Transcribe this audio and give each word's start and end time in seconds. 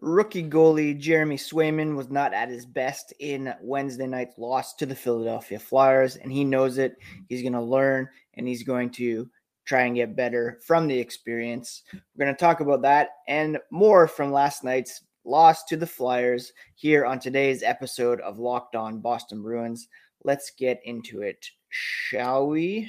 Rookie 0.00 0.48
goalie 0.48 0.96
Jeremy 0.96 1.36
Swayman 1.36 1.96
was 1.96 2.08
not 2.08 2.32
at 2.32 2.48
his 2.48 2.64
best 2.64 3.12
in 3.18 3.52
Wednesday 3.60 4.06
night's 4.06 4.38
loss 4.38 4.74
to 4.76 4.86
the 4.86 4.94
Philadelphia 4.94 5.58
Flyers, 5.58 6.16
and 6.16 6.30
he 6.30 6.44
knows 6.44 6.78
it. 6.78 6.96
He's 7.28 7.42
going 7.42 7.54
to 7.54 7.60
learn 7.60 8.08
and 8.34 8.46
he's 8.46 8.62
going 8.62 8.90
to 8.90 9.28
try 9.64 9.82
and 9.82 9.96
get 9.96 10.16
better 10.16 10.58
from 10.64 10.86
the 10.86 10.98
experience. 10.98 11.82
We're 11.92 12.24
going 12.24 12.34
to 12.34 12.40
talk 12.40 12.60
about 12.60 12.82
that 12.82 13.08
and 13.26 13.58
more 13.70 14.06
from 14.08 14.32
last 14.32 14.64
night's 14.64 15.02
loss 15.24 15.64
to 15.64 15.76
the 15.76 15.86
Flyers 15.86 16.52
here 16.74 17.04
on 17.04 17.18
today's 17.18 17.62
episode 17.62 18.20
of 18.20 18.38
Locked 18.38 18.76
On 18.76 19.00
Boston 19.00 19.42
Bruins. 19.42 19.88
Let's 20.24 20.52
get 20.52 20.80
into 20.84 21.22
it, 21.22 21.50
shall 21.68 22.46
we? 22.46 22.88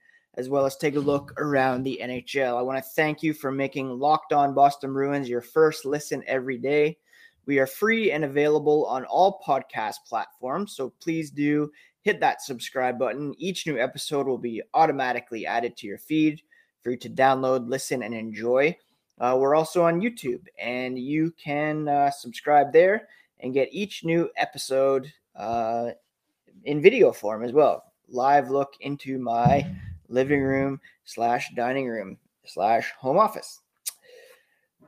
as 0.35 0.49
well 0.49 0.65
as 0.65 0.77
take 0.77 0.95
a 0.95 0.99
look 0.99 1.33
around 1.39 1.83
the 1.83 1.99
NHL. 2.01 2.57
I 2.57 2.61
want 2.61 2.77
to 2.77 2.89
thank 2.95 3.21
you 3.21 3.33
for 3.33 3.51
making 3.51 3.89
Locked 3.99 4.33
On 4.33 4.53
Boston 4.53 4.93
Bruins 4.93 5.27
your 5.27 5.41
first 5.41 5.85
listen 5.85 6.23
every 6.25 6.57
day. 6.57 6.97
We 7.45 7.59
are 7.59 7.67
free 7.67 8.11
and 8.11 8.23
available 8.23 8.85
on 8.85 9.03
all 9.05 9.41
podcast 9.45 9.95
platforms, 10.07 10.75
so 10.75 10.93
please 11.01 11.31
do 11.31 11.71
hit 12.01 12.19
that 12.19 12.41
subscribe 12.41 12.97
button. 12.97 13.33
Each 13.37 13.67
new 13.67 13.79
episode 13.79 14.27
will 14.27 14.37
be 14.37 14.61
automatically 14.73 15.45
added 15.45 15.75
to 15.77 15.87
your 15.87 15.97
feed 15.97 16.41
for 16.81 16.91
you 16.91 16.97
to 16.97 17.09
download, 17.09 17.67
listen, 17.67 18.03
and 18.03 18.13
enjoy. 18.13 18.75
Uh, 19.19 19.37
we're 19.39 19.55
also 19.55 19.83
on 19.83 20.01
YouTube, 20.01 20.45
and 20.57 20.97
you 20.97 21.33
can 21.43 21.87
uh, 21.87 22.09
subscribe 22.09 22.71
there 22.71 23.07
and 23.39 23.53
get 23.53 23.69
each 23.71 24.03
new 24.03 24.29
episode 24.37 25.11
uh, 25.35 25.91
in 26.63 26.81
video 26.81 27.11
form 27.11 27.43
as 27.43 27.51
well. 27.51 27.83
Live 28.07 28.49
look 28.49 28.73
into 28.81 29.19
my 29.19 29.65
living 30.11 30.41
room 30.41 30.79
slash 31.05 31.49
dining 31.55 31.87
room 31.87 32.17
slash 32.45 32.91
home 32.99 33.17
office. 33.17 33.59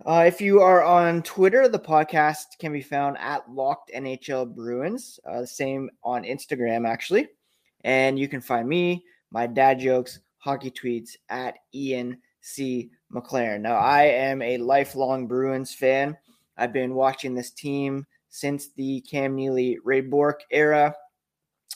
Uh, 0.06 0.24
if 0.28 0.42
you 0.42 0.60
are 0.60 0.84
on 0.84 1.24
Twitter, 1.24 1.68
the 1.68 1.80
podcast 1.80 2.46
can 2.60 2.74
be 2.74 2.82
found 2.82 3.18
at 3.20 3.50
Locked 3.50 3.92
NHL 3.96 4.54
Bruins. 4.54 5.20
Uh, 5.26 5.46
same 5.46 5.90
on 6.04 6.24
Instagram, 6.24 6.88
actually. 6.88 7.30
And 7.84 8.20
you 8.20 8.28
can 8.28 8.42
find 8.42 8.68
me, 8.68 9.06
my 9.32 9.48
dad 9.48 9.80
jokes, 9.80 10.20
hockey 10.40 10.72
tweets 10.72 11.12
at 11.30 11.56
Ian 11.74 12.18
C. 12.42 12.92
McLaren. 13.14 13.62
Now, 13.62 13.78
I 13.78 14.04
am 14.04 14.42
a 14.42 14.58
lifelong 14.58 15.28
Bruins 15.28 15.74
fan. 15.74 16.18
I've 16.58 16.74
been 16.74 16.96
watching 16.96 17.34
this 17.34 17.52
team 17.52 18.06
since 18.30 18.70
the 18.74 19.02
Cam 19.02 19.36
Neely 19.36 19.78
Ray 19.84 20.02
Bourque 20.02 20.42
era. 20.52 20.94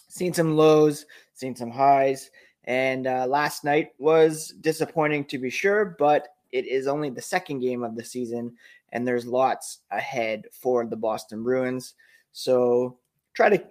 Seen 0.10 0.34
some 0.34 0.58
lows, 0.58 1.06
seen 1.34 1.56
some 1.56 1.70
highs, 1.70 2.30
and 2.68 3.08
uh, 3.08 3.26
last 3.26 3.64
night 3.64 3.92
was 3.98 4.54
disappointing 4.62 5.26
to 5.26 5.40
be 5.40 5.50
sure, 5.50 5.96
but 5.98 6.28
it 6.52 6.68
is 6.68 6.88
only 6.88 7.10
the 7.10 7.22
second 7.22 7.60
game 7.60 7.84
of 7.84 7.96
the 7.96 8.04
season, 8.04 8.54
and 8.92 9.08
there's 9.08 9.26
lots 9.26 9.80
ahead 9.92 10.46
for 10.52 10.86
the 10.86 10.96
Boston 10.96 11.44
Bruins. 11.44 11.96
So 12.34 13.00
try 13.34 13.50
to 13.50 13.64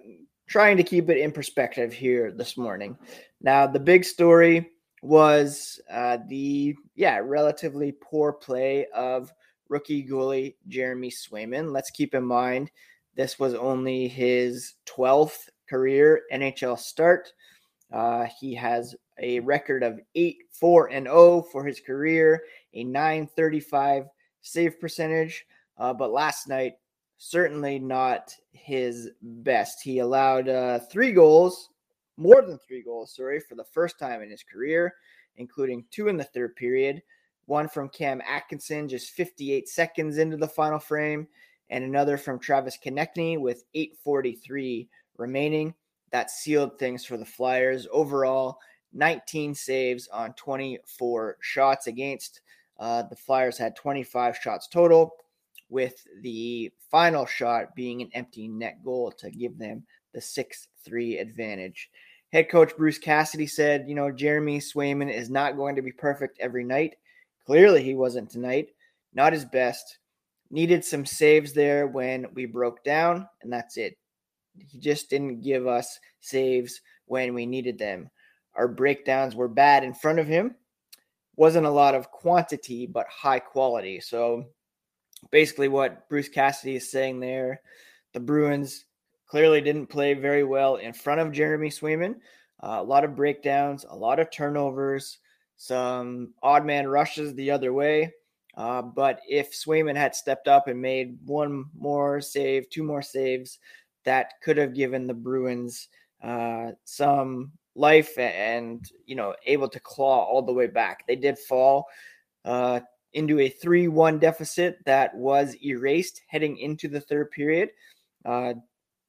trying 0.47 0.77
to 0.77 0.83
keep 0.83 1.09
it 1.09 1.17
in 1.17 1.31
perspective 1.31 1.93
here 1.93 2.31
this 2.31 2.57
morning. 2.57 2.97
Now, 3.41 3.67
the 3.67 3.79
big 3.79 4.03
story 4.03 4.71
was 5.01 5.79
uh, 5.91 6.17
the 6.27 6.75
yeah 6.95 7.19
relatively 7.23 7.93
poor 8.01 8.33
play 8.33 8.87
of 8.95 9.31
rookie 9.69 10.05
goalie 10.05 10.55
Jeremy 10.67 11.11
Swayman. 11.11 11.71
Let's 11.71 11.91
keep 11.91 12.15
in 12.15 12.25
mind 12.25 12.71
this 13.15 13.39
was 13.39 13.55
only 13.55 14.07
his 14.07 14.75
12th 14.85 15.49
career 15.67 16.21
NHL 16.31 16.77
start. 16.77 17.33
Uh, 17.91 18.25
he 18.39 18.53
has 18.53 18.95
a 19.19 19.39
record 19.39 19.83
of 19.83 19.99
8 20.15 20.37
4 20.51 20.87
and 20.87 21.05
0 21.05 21.43
for 21.51 21.65
his 21.65 21.79
career, 21.79 22.43
a 22.73 22.83
935 22.83 24.05
save 24.41 24.79
percentage. 24.79 25.45
Uh, 25.77 25.93
but 25.93 26.11
last 26.11 26.47
night, 26.47 26.73
certainly 27.17 27.79
not 27.79 28.33
his 28.51 29.09
best. 29.21 29.81
He 29.81 29.99
allowed 29.99 30.49
uh, 30.49 30.79
three 30.91 31.11
goals 31.11 31.69
more 32.17 32.41
than 32.41 32.57
three 32.57 32.81
goals, 32.81 33.15
sorry, 33.15 33.39
for 33.39 33.55
the 33.55 33.63
first 33.63 33.99
time 33.99 34.21
in 34.21 34.29
his 34.29 34.43
career, 34.43 34.95
including 35.37 35.85
two 35.91 36.07
in 36.07 36.17
the 36.17 36.23
third 36.23 36.55
period, 36.55 37.01
one 37.45 37.69
from 37.69 37.89
Cam 37.89 38.21
Atkinson 38.27 38.89
just 38.89 39.11
58 39.11 39.69
seconds 39.69 40.17
into 40.17 40.35
the 40.35 40.47
final 40.47 40.79
frame, 40.79 41.27
and 41.69 41.83
another 41.83 42.17
from 42.17 42.39
Travis 42.39 42.77
Konecny 42.83 43.39
with 43.39 43.63
843 43.75 44.89
remaining. 45.17 45.73
That 46.11 46.31
sealed 46.31 46.79
things 46.79 47.05
for 47.05 47.17
the 47.17 47.25
Flyers. 47.25 47.87
Overall, 47.91 48.59
19 48.93 49.53
saves 49.53 50.07
on 50.07 50.33
24 50.33 51.37
shots 51.41 51.87
against. 51.87 52.41
Uh, 52.79 53.03
the 53.03 53.15
Flyers 53.15 53.57
had 53.57 53.75
25 53.75 54.37
shots 54.37 54.67
total, 54.67 55.15
with 55.69 56.05
the 56.21 56.71
final 56.89 57.25
shot 57.25 57.75
being 57.75 58.01
an 58.01 58.09
empty 58.13 58.47
net 58.47 58.83
goal 58.83 59.11
to 59.11 59.29
give 59.29 59.57
them 59.57 59.83
the 60.13 60.21
6 60.21 60.67
3 60.83 61.17
advantage. 61.17 61.89
Head 62.33 62.49
coach 62.49 62.75
Bruce 62.75 62.97
Cassidy 62.97 63.47
said, 63.47 63.85
you 63.87 63.95
know, 63.95 64.11
Jeremy 64.11 64.59
Swayman 64.59 65.13
is 65.13 65.29
not 65.29 65.55
going 65.55 65.75
to 65.75 65.81
be 65.81 65.91
perfect 65.91 66.39
every 66.39 66.63
night. 66.63 66.95
Clearly, 67.45 67.83
he 67.83 67.95
wasn't 67.95 68.29
tonight. 68.29 68.69
Not 69.13 69.33
his 69.33 69.45
best. 69.45 69.99
Needed 70.49 70.83
some 70.83 71.05
saves 71.05 71.53
there 71.53 71.87
when 71.87 72.27
we 72.33 72.45
broke 72.45 72.83
down, 72.83 73.27
and 73.41 73.51
that's 73.51 73.77
it. 73.77 73.97
He 74.59 74.79
just 74.79 75.09
didn't 75.09 75.41
give 75.41 75.67
us 75.67 75.99
saves 76.19 76.81
when 77.05 77.33
we 77.33 77.45
needed 77.45 77.77
them. 77.77 78.09
Our 78.55 78.67
breakdowns 78.67 79.35
were 79.35 79.47
bad 79.47 79.83
in 79.83 79.93
front 79.93 80.19
of 80.19 80.27
him. 80.27 80.55
Wasn't 81.35 81.65
a 81.65 81.71
lot 81.71 81.95
of 81.95 82.11
quantity, 82.11 82.87
but 82.87 83.07
high 83.07 83.39
quality. 83.39 83.99
So 83.99 84.45
basically, 85.31 85.67
what 85.67 86.09
Bruce 86.09 86.29
Cassidy 86.29 86.75
is 86.77 86.91
saying 86.91 87.19
there, 87.19 87.61
the 88.13 88.19
Bruins 88.19 88.85
clearly 89.27 89.61
didn't 89.61 89.87
play 89.87 90.13
very 90.13 90.43
well 90.43 90.77
in 90.77 90.93
front 90.93 91.21
of 91.21 91.31
Jeremy 91.31 91.69
Swayman. 91.69 92.15
Uh, 92.63 92.77
a 92.79 92.83
lot 92.83 93.03
of 93.03 93.15
breakdowns, 93.15 93.85
a 93.87 93.95
lot 93.95 94.19
of 94.19 94.31
turnovers, 94.31 95.19
some 95.57 96.33
odd 96.41 96.65
man 96.65 96.87
rushes 96.87 97.33
the 97.33 97.51
other 97.51 97.73
way. 97.73 98.13
Uh, 98.55 98.81
but 98.81 99.19
if 99.27 99.53
Swayman 99.53 99.95
had 99.95 100.15
stepped 100.15 100.47
up 100.47 100.67
and 100.67 100.81
made 100.81 101.19
one 101.25 101.65
more 101.77 102.19
save, 102.19 102.67
two 102.69 102.83
more 102.83 103.03
saves, 103.03 103.59
that 104.07 104.39
could 104.41 104.55
have 104.55 104.73
given 104.73 105.05
the 105.05 105.13
Bruins 105.13 105.89
uh, 106.23 106.71
some 106.85 107.51
life 107.75 108.17
and 108.17 108.89
you 109.05 109.15
know 109.15 109.35
able 109.45 109.67
to 109.67 109.79
claw 109.81 110.23
all 110.23 110.41
the 110.41 110.53
way 110.53 110.67
back. 110.67 111.05
They 111.05 111.17
did 111.17 111.37
fall 111.37 111.85
uh, 112.45 112.79
into 113.11 113.39
a 113.41 113.49
three-one 113.49 114.17
deficit 114.17 114.77
that 114.85 115.13
was 115.13 115.55
erased 115.61 116.21
heading 116.27 116.57
into 116.57 116.87
the 116.87 117.01
third 117.01 117.31
period. 117.31 117.69
Uh, 118.25 118.53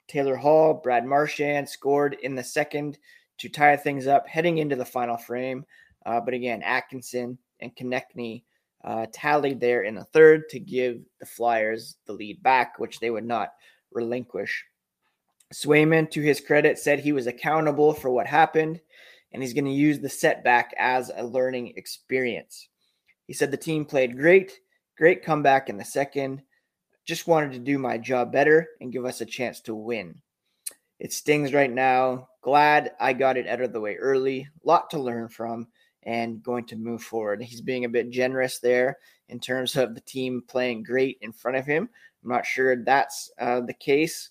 Taylor 0.09 0.37
Hall, 0.37 0.75
Brad 0.75 1.07
Marchand 1.07 1.69
scored 1.69 2.17
in 2.23 2.35
the 2.35 2.43
second 2.43 2.99
to 3.39 3.49
tie 3.49 3.77
things 3.77 4.09
up 4.09 4.27
heading 4.27 4.59
into 4.59 4.75
the 4.75 4.85
final 4.85 5.17
frame. 5.17 5.65
Uh, 6.07 6.21
but 6.21 6.35
again, 6.35 6.61
Atkinson 6.63 7.39
and 7.61 7.75
Konecny 7.77 8.43
uh, 8.85 9.07
tallied 9.13 9.61
there 9.61 9.83
in 9.83 9.95
the 9.95 10.05
third 10.05 10.49
to 10.49 10.59
give 10.59 11.03
the 11.21 11.27
Flyers 11.27 11.97
the 12.07 12.13
lead 12.13 12.43
back, 12.43 12.79
which 12.79 12.99
they 12.99 13.11
would 13.11 13.27
not 13.27 13.53
relinquish. 13.93 14.65
Swayman, 15.53 16.11
to 16.11 16.21
his 16.21 16.41
credit, 16.41 16.79
said 16.79 17.01
he 17.01 17.13
was 17.13 17.27
accountable 17.27 17.95
for 17.95 18.11
what 18.11 18.27
happened 18.27 18.81
and 19.33 19.43
he's 19.43 19.55
going 19.55 19.65
to 19.65 19.71
use 19.71 19.99
the 19.99 20.09
setback 20.09 20.75
as 20.79 21.11
a 21.15 21.25
learning 21.25 21.75
experience. 21.77 22.69
He 23.27 23.33
said 23.33 23.51
the 23.51 23.57
team 23.57 23.85
played 23.85 24.17
great, 24.17 24.61
great 24.97 25.23
comeback 25.23 25.69
in 25.69 25.77
the 25.77 25.85
second. 25.85 26.43
Just 27.05 27.27
wanted 27.27 27.53
to 27.53 27.59
do 27.59 27.79
my 27.79 27.99
job 27.99 28.33
better 28.33 28.69
and 28.81 28.93
give 28.93 29.05
us 29.05 29.21
a 29.21 29.27
chance 29.27 29.61
to 29.63 29.75
win. 29.75 30.15
It 30.99 31.13
stings 31.13 31.53
right 31.53 31.71
now. 31.71 32.29
Glad 32.43 32.93
I 32.99 33.13
got 33.13 33.37
it 33.37 33.47
out 33.47 33.61
of 33.61 33.73
the 33.73 33.81
way 33.81 33.97
early. 33.97 34.49
Lot 34.65 34.91
to 34.91 34.99
learn 34.99 35.29
from 35.29 35.69
and 36.03 36.43
going 36.43 36.65
to 36.67 36.77
move 36.77 37.03
forward. 37.03 37.43
He's 37.43 37.61
being 37.61 37.85
a 37.85 37.91
bit 37.91 38.11
generous 38.11 38.59
there 38.59 38.99
in 39.29 39.39
terms 39.39 39.77
of 39.77 39.95
the 39.95 40.01
team 40.01 40.43
playing 40.49 40.83
great 40.83 41.19
in 41.21 41.33
front 41.33 41.57
of 41.57 41.67
him. 41.67 41.89
I'm 42.25 42.31
not 42.31 42.47
sure 42.47 42.83
that's 42.83 43.31
uh, 43.39 43.61
the 43.61 43.75
case. 43.75 44.31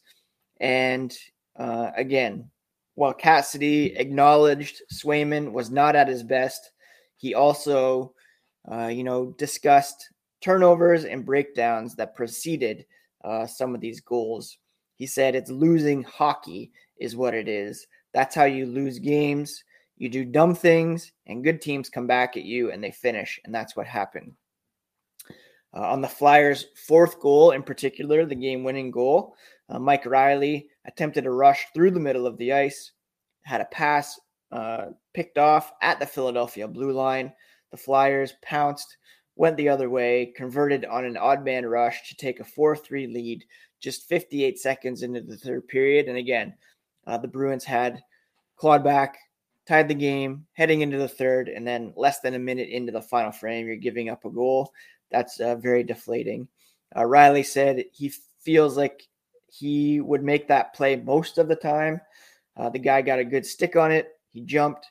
And 0.60 1.16
uh, 1.58 1.92
again, 1.96 2.50
while 2.96 3.14
Cassidy 3.14 3.96
acknowledged 3.96 4.82
Swayman 4.92 5.52
was 5.52 5.70
not 5.70 5.96
at 5.96 6.08
his 6.08 6.24
best, 6.24 6.72
he 7.16 7.34
also, 7.34 8.14
uh, 8.72 8.88
you 8.88 9.04
know, 9.04 9.36
discussed 9.38 10.10
turnovers 10.42 11.06
and 11.06 11.26
breakdowns 11.26 11.96
that 11.96 12.16
preceded 12.16 12.86
uh, 13.24 13.46
some 13.46 13.76
of 13.76 13.82
these 13.82 14.02
goals. 14.02 14.58
He 14.96 15.06
said 15.06 15.36
it's 15.36 15.52
losing 15.52 16.04
hockey 16.04 16.72
is 17.00 17.16
what 17.16 17.34
it 17.34 17.48
is. 17.48 17.86
That's 18.14 18.36
how 18.36 18.46
you 18.46 18.66
lose 18.66 19.00
games. 19.00 19.64
You 19.98 20.10
do 20.10 20.26
dumb 20.26 20.54
things, 20.56 21.12
and 21.26 21.44
good 21.44 21.62
teams 21.62 21.90
come 21.90 22.08
back 22.08 22.38
at 22.38 22.44
you 22.44 22.72
and 22.72 22.84
they 22.84 22.92
finish, 22.92 23.40
and 23.46 23.54
that's 23.54 23.76
what 23.76 23.88
happened. 23.88 24.34
Uh, 25.76 25.82
on 25.82 26.02
the 26.02 26.08
Flyers' 26.08 26.68
fourth 26.76 27.20
goal, 27.20 27.52
in 27.52 27.62
particular, 27.62 28.26
the 28.26 28.36
game 28.36 28.64
winning 28.64 28.90
goal, 28.90 29.36
uh, 29.70 29.80
Mike 29.80 30.06
Reilly 30.06 30.70
attempted 30.86 31.26
a 31.26 31.32
rush 31.32 31.68
through 31.74 31.92
the 31.92 32.00
middle 32.00 32.26
of 32.26 32.38
the 32.38 32.54
ice, 32.54 32.92
had 33.44 33.62
a 33.62 33.66
pass 33.66 34.20
uh, 34.52 34.88
picked 35.14 35.38
off 35.38 35.74
at 35.82 36.00
the 36.00 36.06
Philadelphia 36.06 36.68
blue 36.68 36.92
line. 36.92 37.34
The 37.72 37.78
Flyers 37.78 38.34
pounced, 38.42 38.98
went 39.36 39.58
the 39.58 39.70
other 39.70 39.90
way, 39.90 40.34
converted 40.36 40.86
on 40.86 41.06
an 41.06 41.18
odd 41.18 41.44
man 41.44 41.66
rush 41.66 42.08
to 42.10 42.16
take 42.16 42.40
a 42.40 42.46
4 42.46 42.76
3 42.76 43.08
lead 43.08 43.46
just 43.80 44.08
58 44.08 44.58
seconds 44.58 45.04
into 45.04 45.22
the 45.22 45.38
third 45.38 45.68
period. 45.68 46.08
And 46.08 46.18
again, 46.18 46.54
uh, 47.06 47.18
the 47.18 47.28
Bruins 47.28 47.64
had 47.64 48.02
clawed 48.56 48.84
back, 48.84 49.18
tied 49.68 49.88
the 49.88 49.94
game, 49.94 50.46
heading 50.54 50.82
into 50.82 50.98
the 50.98 51.08
third, 51.08 51.50
and 51.50 51.68
then 51.68 51.94
less 51.96 52.20
than 52.22 52.34
a 52.34 52.40
minute 52.40 52.70
into 52.70 52.92
the 52.92 53.02
final 53.02 53.32
frame, 53.32 53.68
you're 53.68 53.76
giving 53.76 54.10
up 54.10 54.26
a 54.26 54.30
goal. 54.30 54.72
That's 55.12 55.40
uh, 55.40 55.56
very 55.56 55.84
deflating. 55.84 56.48
Uh, 56.96 57.06
Reilly 57.06 57.44
said 57.44 57.84
he 57.92 58.12
feels 58.42 58.78
like 58.78 59.08
he 59.58 60.02
would 60.02 60.24
make 60.24 60.48
that 60.48 60.74
play 60.74 60.96
most 60.96 61.38
of 61.38 61.48
the 61.48 61.56
time. 61.56 62.02
Uh, 62.56 62.70
the 62.70 62.80
guy 62.80 63.02
got 63.02 63.20
a 63.20 63.26
good 63.26 63.46
stick 63.46 63.76
on 63.76 63.92
it. 63.92 64.10
He 64.32 64.42
jumped. 64.42 64.88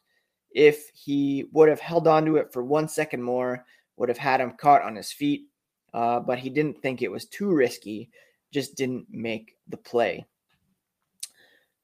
If 0.51 0.89
he 0.95 1.47
would 1.53 1.69
have 1.69 1.81
held 1.81 2.09
on 2.09 2.25
to 2.27 2.37
it 2.37 2.53
for 2.53 2.65
one 2.65 2.89
second 2.89 3.23
more, 3.23 3.65
would 3.97 4.09
have 4.09 4.19
had 4.19 4.41
him 4.41 4.53
caught 4.53 4.83
on 4.83 4.97
his 4.97 5.13
feet. 5.13 5.49
Uh, 5.93 6.21
but 6.21 6.39
he 6.39 6.51
didn't 6.51 6.81
think 6.83 7.01
it 7.01 7.11
was 7.11 7.27
too 7.27 7.51
risky, 7.51 8.11
just 8.53 8.77
didn't 8.77 9.07
make 9.11 9.57
the 9.69 9.77
play. 9.77 10.25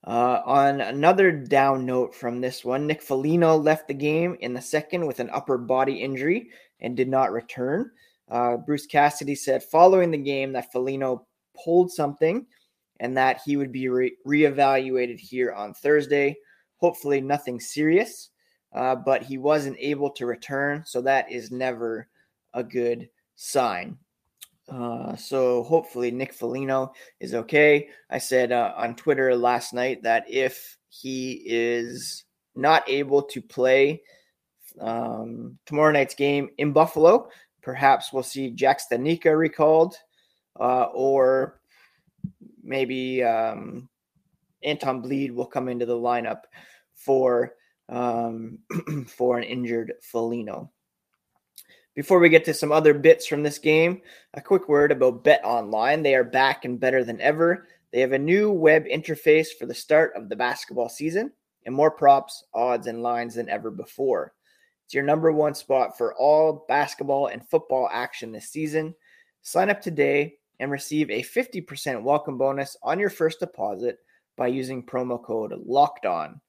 Uh, 0.04 0.40
on 0.44 0.80
another 0.80 1.30
down 1.30 1.86
note 1.86 2.14
from 2.14 2.40
this 2.40 2.64
one, 2.64 2.86
Nick 2.86 3.00
Foligno 3.00 3.56
left 3.56 3.86
the 3.86 3.94
game 3.94 4.36
in 4.40 4.52
the 4.52 4.60
second 4.60 5.06
with 5.06 5.20
an 5.20 5.30
upper 5.30 5.56
body 5.56 5.94
injury 5.94 6.50
and 6.80 6.96
did 6.96 7.08
not 7.08 7.32
return. 7.32 7.90
Uh, 8.28 8.56
Bruce 8.56 8.86
Cassidy 8.86 9.34
said 9.34 9.62
following 9.62 10.10
the 10.10 10.18
game 10.18 10.52
that 10.52 10.72
Foligno 10.72 11.26
pulled 11.54 11.92
something 11.92 12.46
and 13.02 13.16
that 13.16 13.40
he 13.44 13.56
would 13.56 13.72
be 13.72 13.88
re- 13.88 14.16
reevaluated 14.26 15.18
here 15.18 15.52
on 15.52 15.74
Thursday. 15.74 16.36
Hopefully, 16.76 17.20
nothing 17.20 17.58
serious, 17.60 18.30
uh, 18.72 18.94
but 18.94 19.24
he 19.24 19.38
wasn't 19.38 19.76
able 19.80 20.08
to 20.10 20.24
return, 20.24 20.84
so 20.86 21.02
that 21.02 21.30
is 21.30 21.50
never 21.50 22.08
a 22.54 22.62
good 22.62 23.08
sign. 23.34 23.98
Uh, 24.68 25.16
so 25.16 25.64
hopefully 25.64 26.12
Nick 26.12 26.32
Foligno 26.32 26.92
is 27.18 27.34
okay. 27.34 27.88
I 28.08 28.18
said 28.18 28.52
uh, 28.52 28.72
on 28.76 28.94
Twitter 28.94 29.34
last 29.34 29.74
night 29.74 30.04
that 30.04 30.24
if 30.28 30.78
he 30.88 31.42
is 31.44 32.24
not 32.54 32.88
able 32.88 33.22
to 33.22 33.42
play 33.42 34.00
um, 34.80 35.58
tomorrow 35.66 35.90
night's 35.90 36.14
game 36.14 36.50
in 36.58 36.72
Buffalo, 36.72 37.28
perhaps 37.62 38.12
we'll 38.12 38.22
see 38.22 38.50
Jack 38.50 38.80
Studnicka 38.80 39.36
recalled, 39.36 39.96
uh, 40.60 40.84
or 40.94 41.60
maybe 42.62 43.22
um, 43.22 43.88
Anton 44.62 45.02
Blidh 45.02 45.32
will 45.32 45.46
come 45.46 45.68
into 45.68 45.86
the 45.86 45.96
lineup 45.96 46.42
for 46.94 47.54
um, 47.88 48.58
for 49.08 49.38
an 49.38 49.44
injured 49.44 49.94
Foligno. 50.02 50.70
Before 51.94 52.18
we 52.18 52.30
get 52.30 52.46
to 52.46 52.54
some 52.54 52.72
other 52.72 52.94
bits 52.94 53.26
from 53.26 53.42
this 53.42 53.58
game, 53.58 54.00
a 54.32 54.40
quick 54.40 54.66
word 54.66 54.92
about 54.92 55.24
Bet 55.24 55.42
Online. 55.44 56.02
They 56.02 56.14
are 56.14 56.24
back 56.24 56.64
and 56.64 56.80
better 56.80 57.04
than 57.04 57.20
ever. 57.20 57.66
They 57.92 58.00
have 58.00 58.12
a 58.12 58.18
new 58.18 58.50
web 58.50 58.86
interface 58.86 59.48
for 59.58 59.66
the 59.66 59.74
start 59.74 60.12
of 60.16 60.30
the 60.30 60.36
basketball 60.36 60.88
season 60.88 61.32
and 61.66 61.74
more 61.74 61.90
props, 61.90 62.44
odds, 62.54 62.86
and 62.86 63.02
lines 63.02 63.34
than 63.34 63.50
ever 63.50 63.70
before. 63.70 64.32
It's 64.86 64.94
your 64.94 65.04
number 65.04 65.32
one 65.32 65.54
spot 65.54 65.98
for 65.98 66.14
all 66.14 66.64
basketball 66.66 67.26
and 67.26 67.46
football 67.46 67.90
action 67.92 68.32
this 68.32 68.48
season. 68.48 68.94
Sign 69.42 69.68
up 69.68 69.82
today 69.82 70.36
and 70.62 70.70
receive 70.70 71.10
a 71.10 71.20
50% 71.20 72.02
welcome 72.02 72.38
bonus 72.38 72.76
on 72.84 73.00
your 73.00 73.10
first 73.10 73.40
deposit 73.40 73.98
by 74.36 74.46
using 74.46 74.80
promo 74.80 75.20
code 75.20 75.52
LOCKED 75.66 76.06
ON. 76.06 76.40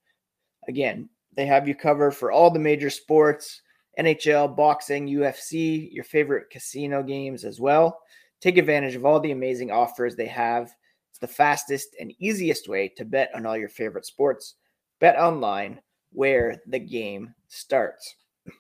Again, 0.68 1.10
they 1.36 1.48
have 1.48 1.68
you 1.68 1.74
covered 1.74 2.12
for 2.12 2.32
all 2.32 2.52
the 2.52 2.60
major 2.60 2.92
sports 2.92 3.64
NHL, 4.00 4.56
boxing, 4.56 5.08
UFC, 5.08 5.92
your 5.92 6.04
favorite 6.04 6.52
casino 6.52 7.02
games 7.02 7.44
as 7.44 7.60
well. 7.60 8.02
Take 8.40 8.58
advantage 8.58 8.94
of 8.94 9.04
all 9.04 9.20
the 9.20 9.32
amazing 9.32 9.72
offers 9.72 10.16
they 10.16 10.28
have. 10.28 10.72
It's 11.10 11.20
the 11.20 11.28
fastest 11.28 11.96
and 12.00 12.14
easiest 12.20 12.68
way 12.68 12.90
to 12.90 13.06
bet 13.06 13.32
on 13.34 13.48
all 13.48 13.58
your 13.58 13.70
favorite 13.70 14.06
sports. 14.06 14.56
Bet 15.00 15.18
online 15.18 15.82
where 16.12 16.62
the 16.68 16.80
game 16.80 17.34
starts. 17.48 18.16
I 18.48 18.52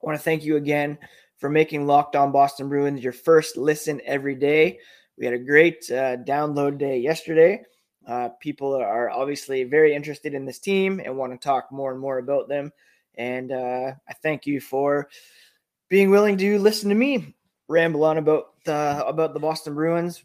want 0.00 0.16
to 0.16 0.22
thank 0.22 0.44
you 0.44 0.56
again 0.56 0.96
for 1.38 1.48
making 1.48 1.86
Locked 1.86 2.16
On 2.16 2.32
Boston 2.32 2.68
Bruins 2.68 3.02
your 3.02 3.12
first 3.12 3.56
listen 3.56 4.00
every 4.04 4.34
day. 4.34 4.78
We 5.18 5.24
had 5.24 5.34
a 5.34 5.38
great 5.38 5.84
uh, 5.90 6.16
download 6.18 6.78
day 6.78 6.98
yesterday. 6.98 7.62
Uh, 8.06 8.28
people 8.40 8.74
are 8.74 9.10
obviously 9.10 9.64
very 9.64 9.94
interested 9.94 10.34
in 10.34 10.44
this 10.44 10.58
team 10.58 11.00
and 11.04 11.16
want 11.16 11.32
to 11.32 11.38
talk 11.38 11.72
more 11.72 11.92
and 11.92 12.00
more 12.00 12.18
about 12.18 12.48
them. 12.48 12.70
And 13.16 13.52
uh, 13.52 13.92
I 14.08 14.12
thank 14.22 14.46
you 14.46 14.60
for 14.60 15.08
being 15.88 16.10
willing 16.10 16.36
to 16.38 16.58
listen 16.58 16.88
to 16.88 16.94
me 16.94 17.34
ramble 17.68 18.04
on 18.04 18.18
about 18.18 18.62
the 18.64 19.04
about 19.06 19.32
the 19.34 19.40
Boston 19.40 19.74
Bruins. 19.74 20.24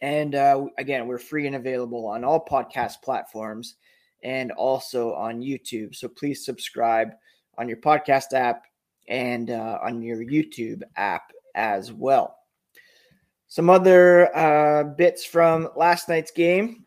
And 0.00 0.34
uh, 0.34 0.66
again, 0.78 1.06
we're 1.06 1.18
free 1.18 1.46
and 1.46 1.56
available 1.56 2.06
on 2.06 2.24
all 2.24 2.44
podcast 2.44 3.02
platforms 3.02 3.76
and 4.22 4.50
also 4.52 5.12
on 5.14 5.42
YouTube. 5.42 5.94
So 5.94 6.08
please 6.08 6.44
subscribe 6.44 7.10
on 7.58 7.68
your 7.68 7.76
podcast 7.76 8.32
app 8.32 8.64
and 9.08 9.50
uh, 9.50 9.78
on 9.82 10.02
your 10.02 10.18
YouTube 10.18 10.82
app 10.96 11.32
as 11.54 11.92
well. 11.92 12.36
Some 13.46 13.70
other 13.70 14.36
uh, 14.36 14.84
bits 14.84 15.24
from 15.24 15.68
last 15.76 16.08
night's 16.08 16.32
game. 16.32 16.84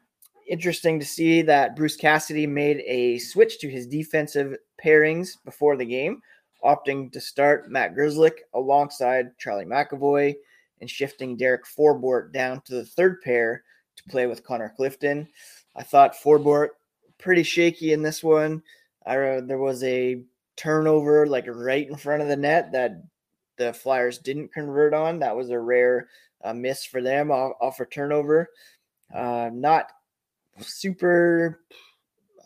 Interesting 0.49 0.99
to 0.99 1.05
see 1.05 1.41
that 1.43 1.75
Bruce 1.75 1.95
Cassidy 1.95 2.47
made 2.47 2.81
a 2.85 3.19
switch 3.19 3.59
to 3.59 3.69
his 3.69 3.87
defensive 3.87 4.55
pairings 4.83 5.29
before 5.45 5.77
the 5.77 5.85
game, 5.85 6.21
opting 6.63 7.11
to 7.11 7.21
start 7.21 7.69
Matt 7.69 7.95
Grzelcyk 7.95 8.39
alongside 8.53 9.37
Charlie 9.37 9.65
McAvoy 9.65 10.35
and 10.81 10.89
shifting 10.89 11.37
Derek 11.37 11.65
Forbort 11.65 12.31
down 12.33 12.61
to 12.65 12.75
the 12.75 12.85
third 12.85 13.21
pair 13.21 13.63
to 13.95 14.03
play 14.09 14.27
with 14.27 14.43
Connor 14.43 14.73
Clifton. 14.75 15.27
I 15.75 15.83
thought 15.83 16.15
Forbort 16.15 16.69
pretty 17.17 17.43
shaky 17.43 17.93
in 17.93 18.01
this 18.01 18.23
one. 18.23 18.61
I, 19.05 19.17
uh, 19.17 19.41
there 19.41 19.57
was 19.57 19.83
a 19.83 20.21
turnover 20.57 21.25
like 21.27 21.45
right 21.47 21.87
in 21.87 21.95
front 21.95 22.21
of 22.21 22.27
the 22.27 22.35
net 22.35 22.71
that 22.73 23.03
the 23.57 23.73
Flyers 23.73 24.17
didn't 24.17 24.53
convert 24.53 24.93
on. 24.93 25.19
That 25.19 25.35
was 25.35 25.49
a 25.49 25.59
rare 25.59 26.09
uh, 26.43 26.53
miss 26.53 26.83
for 26.83 27.01
them 27.01 27.31
off, 27.31 27.53
off 27.61 27.79
a 27.79 27.85
turnover. 27.85 28.49
Uh, 29.13 29.49
not 29.53 29.91
super, 30.59 31.61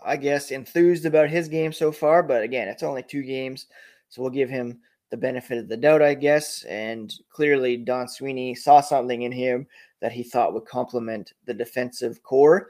I 0.06 0.18
guess, 0.18 0.52
enthused 0.52 1.06
about 1.06 1.30
his 1.30 1.48
game 1.48 1.74
so 1.74 1.92
far, 1.92 2.24
but 2.24 2.44
again, 2.44 2.68
it's 2.68 2.84
only 2.84 3.04
two 3.04 3.24
games, 3.24 3.68
so 4.10 4.22
we'll 4.22 4.32
give 4.32 4.50
him 4.50 4.80
the 5.10 5.18
benefit 5.18 5.58
of 5.58 5.68
the 5.68 5.78
doubt, 5.78 6.02
I 6.02 6.14
guess. 6.14 6.64
And 6.64 7.14
clearly, 7.30 7.78
Don 7.78 8.08
Sweeney 8.08 8.56
saw 8.56 8.82
something 8.82 9.24
in 9.24 9.32
him 9.32 9.68
that 10.02 10.12
he 10.12 10.24
thought 10.24 10.54
would 10.54 10.66
complement 10.66 11.34
the 11.46 11.54
defensive 11.54 12.24
corps. 12.24 12.70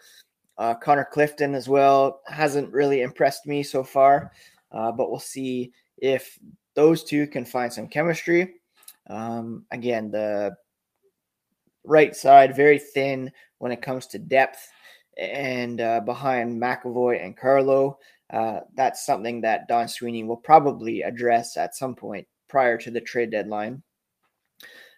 Uh, 0.57 0.73
Connor 0.75 1.07
Clifton 1.11 1.55
as 1.55 1.69
well 1.69 2.21
hasn't 2.27 2.71
really 2.73 3.01
impressed 3.01 3.47
me 3.47 3.63
so 3.63 3.83
far. 3.83 4.31
Uh, 4.71 4.91
but 4.91 5.09
we'll 5.09 5.19
see 5.19 5.71
if 5.97 6.37
those 6.75 7.03
two 7.03 7.27
can 7.27 7.45
find 7.45 7.71
some 7.71 7.87
chemistry. 7.87 8.55
Um, 9.09 9.65
again, 9.71 10.11
the 10.11 10.55
right 11.83 12.15
side 12.15 12.55
very 12.55 12.79
thin 12.79 13.31
when 13.57 13.71
it 13.71 13.81
comes 13.81 14.07
to 14.07 14.19
depth, 14.19 14.67
and 15.17 15.81
uh, 15.81 15.99
behind 15.99 16.61
McAvoy 16.61 17.23
and 17.23 17.35
Carlo, 17.35 17.97
uh, 18.31 18.61
that's 18.75 19.05
something 19.05 19.41
that 19.41 19.67
Don 19.67 19.87
Sweeney 19.87 20.23
will 20.23 20.37
probably 20.37 21.01
address 21.01 21.57
at 21.57 21.75
some 21.75 21.95
point 21.95 22.25
prior 22.47 22.77
to 22.77 22.91
the 22.91 23.01
trade 23.01 23.31
deadline. 23.31 23.83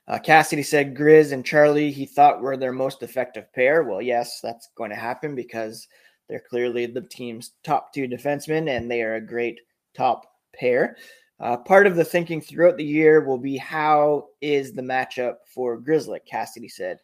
Uh, 0.07 0.19
Cassidy 0.19 0.63
said 0.63 0.95
Grizz 0.95 1.31
and 1.31 1.45
Charlie 1.45 1.91
he 1.91 2.05
thought 2.05 2.41
were 2.41 2.57
their 2.57 2.73
most 2.73 3.03
effective 3.03 3.51
pair. 3.53 3.83
Well, 3.83 4.01
yes, 4.01 4.39
that's 4.43 4.69
going 4.75 4.89
to 4.89 4.97
happen 4.97 5.33
because 5.33 5.87
they're 6.33 6.39
clearly 6.39 6.87
the 6.87 7.01
team's 7.01 7.51
top 7.63 7.93
two 7.93 8.07
defensemen, 8.07 8.75
and 8.75 8.89
they 8.89 9.03
are 9.03 9.17
a 9.17 9.21
great 9.21 9.61
top 9.93 10.25
pair. 10.51 10.97
Uh, 11.39 11.55
part 11.55 11.85
of 11.85 11.95
the 11.95 12.03
thinking 12.03 12.41
throughout 12.41 12.75
the 12.75 12.83
year 12.83 13.21
will 13.23 13.37
be 13.37 13.55
how 13.55 14.29
is 14.41 14.73
the 14.73 14.81
matchup 14.81 15.35
for 15.45 15.79
Grzelcyk, 15.79 16.25
Cassidy 16.25 16.67
said. 16.67 16.97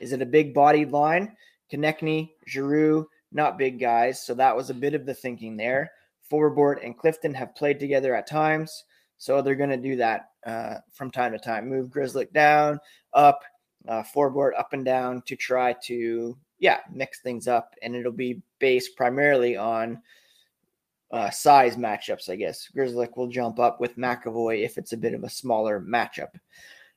Is 0.00 0.12
it 0.12 0.22
a 0.22 0.26
big 0.26 0.52
bodied 0.52 0.90
line? 0.90 1.36
Konecny, 1.72 2.30
Giroux, 2.48 3.08
not 3.30 3.58
big 3.58 3.78
guys. 3.78 4.26
So 4.26 4.34
that 4.34 4.56
was 4.56 4.70
a 4.70 4.74
bit 4.74 4.94
of 4.94 5.06
the 5.06 5.14
thinking 5.14 5.56
there. 5.56 5.92
Forbort 6.28 6.84
and 6.84 6.98
Clifton 6.98 7.32
have 7.32 7.54
played 7.54 7.78
together 7.78 8.12
at 8.12 8.26
times. 8.26 8.86
So 9.18 9.40
they're 9.40 9.54
going 9.54 9.70
to 9.70 9.76
do 9.76 9.94
that 9.94 10.30
uh, 10.44 10.78
from 10.92 11.12
time 11.12 11.30
to 11.30 11.38
time. 11.38 11.68
Move 11.68 11.90
Grzelcyk 11.90 12.32
down, 12.32 12.80
up, 13.12 13.38
uh, 13.86 14.02
Forbort 14.02 14.58
up 14.58 14.72
and 14.72 14.84
down 14.84 15.22
to 15.26 15.36
try 15.36 15.76
to, 15.84 16.36
yeah, 16.64 16.78
mix 16.90 17.20
things 17.20 17.46
up. 17.46 17.74
And 17.82 17.94
it'll 17.94 18.10
be 18.10 18.40
based 18.58 18.96
primarily 18.96 19.54
on 19.54 20.00
uh, 21.10 21.28
size 21.28 21.76
matchups, 21.76 22.30
I 22.30 22.36
guess. 22.36 22.68
Grzelcyk 22.74 23.18
will 23.18 23.26
jump 23.26 23.58
up 23.58 23.82
with 23.82 23.98
McAvoy 23.98 24.64
if 24.64 24.78
it's 24.78 24.94
a 24.94 24.96
bit 24.96 25.12
of 25.12 25.24
a 25.24 25.28
smaller 25.28 25.78
matchup. 25.78 26.30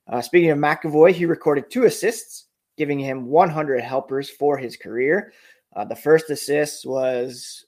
Uh, 0.07 0.21
speaking 0.21 0.51
of 0.51 0.57
McAvoy, 0.57 1.12
he 1.12 1.25
recorded 1.25 1.69
two 1.69 1.83
assists, 1.83 2.45
giving 2.77 2.97
him 2.97 3.25
100 3.25 3.81
helpers 3.81 4.29
for 4.29 4.57
his 4.57 4.77
career. 4.77 5.33
Uh, 5.75 5.83
the 5.83 5.97
first 5.97 6.29
assist 6.29 6.86
was 6.86 7.65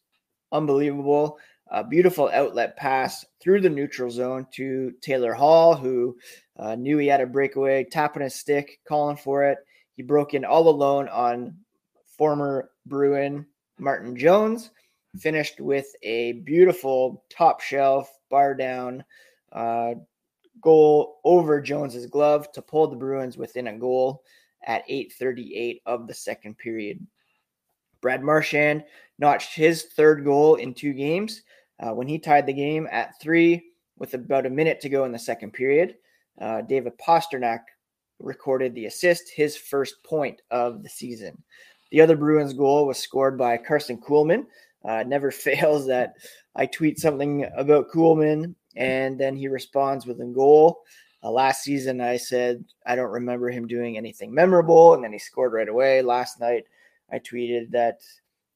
unbelievable. 0.53 1.37
A 1.69 1.83
beautiful 1.83 2.29
outlet 2.33 2.77
pass 2.77 3.25
through 3.41 3.59
the 3.59 3.69
neutral 3.69 4.09
zone 4.09 4.47
to 4.53 4.93
Taylor 5.01 5.33
Hall, 5.33 5.75
who 5.75 6.15
uh, 6.55 6.75
knew 6.75 6.97
he 6.97 7.07
had 7.07 7.19
a 7.19 7.27
breakaway, 7.27 7.83
tapping 7.83 8.23
his 8.23 8.35
stick, 8.35 8.79
calling 8.87 9.17
for 9.17 9.43
it. 9.43 9.57
He 9.97 10.03
broke 10.03 10.33
in 10.33 10.45
all 10.45 10.69
alone 10.69 11.09
on 11.09 11.57
former 12.19 12.69
Bruin 12.85 13.45
Martin 13.79 14.15
Jones, 14.15 14.71
finished 15.17 15.61
with 15.61 15.87
a 16.03 16.33
beautiful 16.33 17.23
top 17.29 17.61
shelf, 17.61 18.11
bar 18.29 18.53
down 18.53 19.05
uh, 19.53 19.93
goal 20.61 21.21
over 21.23 21.61
Jones's 21.61 22.05
glove 22.05 22.51
to 22.51 22.61
pull 22.61 22.87
the 22.87 22.97
Bruins 22.97 23.37
within 23.37 23.67
a 23.67 23.77
goal 23.77 24.21
at 24.67 24.83
8:38 24.89 25.81
of 25.85 26.07
the 26.07 26.13
second 26.13 26.57
period. 26.57 26.99
Brad 28.01 28.21
Marchand 28.21 28.83
notched 29.17 29.55
his 29.55 29.85
third 29.95 30.25
goal 30.25 30.55
in 30.55 30.73
two 30.73 30.91
games 30.91 31.43
uh, 31.79 31.91
when 31.91 32.07
he 32.07 32.19
tied 32.19 32.45
the 32.45 32.53
game 32.53 32.85
at 32.91 33.19
three 33.21 33.71
with 33.97 34.13
about 34.13 34.45
a 34.45 34.49
minute 34.49 34.81
to 34.81 34.89
go 34.89 35.05
in 35.05 35.13
the 35.13 35.19
second 35.19 35.53
period. 35.53 35.95
Uh, 36.41 36.61
David 36.63 36.93
Pastrnak 36.97 37.61
recorded 38.19 38.75
the 38.75 38.87
assist, 38.87 39.29
his 39.29 39.55
first 39.55 40.03
point 40.03 40.41
of 40.51 40.83
the 40.83 40.89
season. 40.89 41.41
The 41.91 42.01
other 42.01 42.15
Bruins 42.15 42.53
goal 42.53 42.85
was 42.85 42.97
scored 42.97 43.37
by 43.37 43.57
Karson 43.57 43.99
Kuhlman. 43.99 44.45
Uh, 44.83 45.03
never 45.05 45.31
fails 45.47 45.87
that 45.87 46.15
I 46.55 46.65
tweet 46.65 46.99
something 46.99 47.49
about 47.55 47.89
Kuhlman 47.89 48.55
and 48.75 49.19
then 49.19 49.35
he 49.35 49.47
responds 49.47 50.05
with 50.05 50.21
a 50.21 50.25
goal. 50.25 50.83
Uh, 51.21 51.31
last 51.31 51.63
season, 51.63 51.99
I 51.99 52.17
said 52.17 52.63
I 52.85 52.95
don't 52.95 53.11
remember 53.11 53.49
him 53.49 53.67
doing 53.67 53.97
anything 53.97 54.33
memorable, 54.33 54.93
and 54.93 55.03
then 55.03 55.11
he 55.11 55.19
scored 55.19 55.53
right 55.53 55.67
away. 55.67 56.01
Last 56.01 56.39
night, 56.39 56.63
I 57.11 57.19
tweeted 57.19 57.71
that 57.71 58.01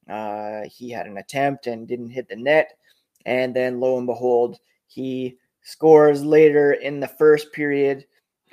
uh, 0.10 0.68
he 0.70 0.90
had 0.90 1.08
an 1.08 1.18
attempt 1.18 1.68
and 1.68 1.88
didn't 1.88 2.10
hit 2.10 2.30
the 2.30 2.38
net, 2.38 2.78
and 3.26 3.54
then 3.54 3.80
lo 3.80 3.98
and 3.98 4.08
behold, 4.08 4.60
he 4.88 5.38
scores 5.62 6.24
later 6.24 6.74
in 6.74 7.00
the 7.00 7.08
first 7.08 7.52
period 7.52 8.06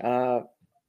uh, 0.03 0.41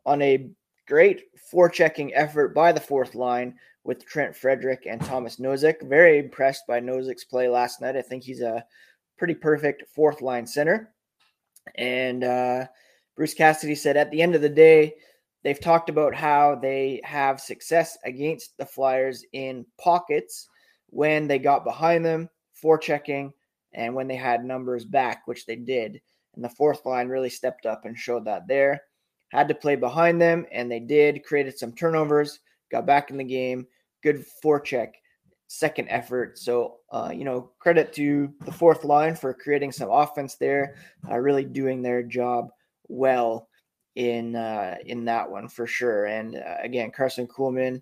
on 0.05 0.21
a 0.21 0.49
great 0.87 1.23
forechecking 1.51 2.11
effort 2.13 2.55
by 2.55 2.71
the 2.71 2.79
fourth 2.79 3.15
line 3.15 3.55
with 3.83 4.05
Trent 4.05 4.35
Frederic 4.35 4.85
and 4.85 5.01
Thomas 5.01 5.37
Nosek. 5.37 5.87
Very 5.87 6.19
impressed 6.19 6.67
by 6.67 6.79
Nosek's 6.79 7.25
play 7.25 7.47
last 7.47 7.81
night. 7.81 7.95
I 7.95 8.01
think 8.01 8.23
he's 8.23 8.41
a 8.41 8.63
pretty 9.17 9.33
perfect 9.35 9.83
fourth 9.93 10.21
line 10.21 10.45
center. 10.45 10.93
And 11.75 12.23
uh, 12.23 12.65
Bruce 13.15 13.33
Cassidy 13.33 13.75
said 13.75 13.97
at 13.97 14.11
the 14.11 14.21
end 14.21 14.35
of 14.35 14.41
the 14.41 14.49
day, 14.49 14.95
they've 15.43 15.59
talked 15.59 15.89
about 15.89 16.15
how 16.15 16.55
they 16.55 17.01
have 17.03 17.39
success 17.39 17.97
against 18.05 18.57
the 18.57 18.65
Flyers 18.65 19.25
in 19.33 19.65
pockets 19.79 20.47
when 20.87 21.27
they 21.27 21.39
got 21.39 21.63
behind 21.63 22.05
them, 22.05 22.29
forechecking, 22.63 23.31
and 23.73 23.95
when 23.95 24.07
they 24.07 24.15
had 24.15 24.43
numbers 24.43 24.85
back, 24.85 25.23
which 25.25 25.45
they 25.45 25.55
did. 25.55 26.01
And 26.35 26.43
the 26.43 26.49
fourth 26.49 26.85
line 26.85 27.09
really 27.09 27.29
stepped 27.29 27.65
up 27.65 27.85
and 27.85 27.97
showed 27.97 28.25
that 28.25 28.47
there. 28.47 28.81
Had 29.31 29.47
to 29.47 29.55
play 29.55 29.75
behind 29.75 30.21
them, 30.21 30.45
and 30.51 30.69
they 30.71 30.79
did. 30.79 31.23
Created 31.23 31.57
some 31.57 31.73
turnovers, 31.73 32.39
got 32.71 32.85
back 32.85 33.11
in 33.11 33.17
the 33.17 33.23
game. 33.23 33.65
Good 34.03 34.25
forecheck 34.43 34.91
second 35.47 35.87
effort. 35.89 36.39
So, 36.39 36.77
uh, 36.91 37.11
you 37.13 37.25
know, 37.25 37.51
credit 37.59 37.91
to 37.93 38.33
the 38.45 38.53
fourth 38.53 38.85
line 38.85 39.15
for 39.15 39.33
creating 39.33 39.73
some 39.73 39.89
offense 39.91 40.35
there, 40.35 40.75
uh, 41.09 41.17
really 41.17 41.43
doing 41.43 41.81
their 41.81 42.01
job 42.03 42.49
well 42.87 43.49
in 43.95 44.35
uh, 44.37 44.75
in 44.85 45.03
that 45.05 45.29
one 45.29 45.49
for 45.49 45.67
sure. 45.67 46.05
And 46.05 46.37
uh, 46.37 46.55
again, 46.61 46.91
Karson 46.91 47.27
Kuhlman, 47.27 47.81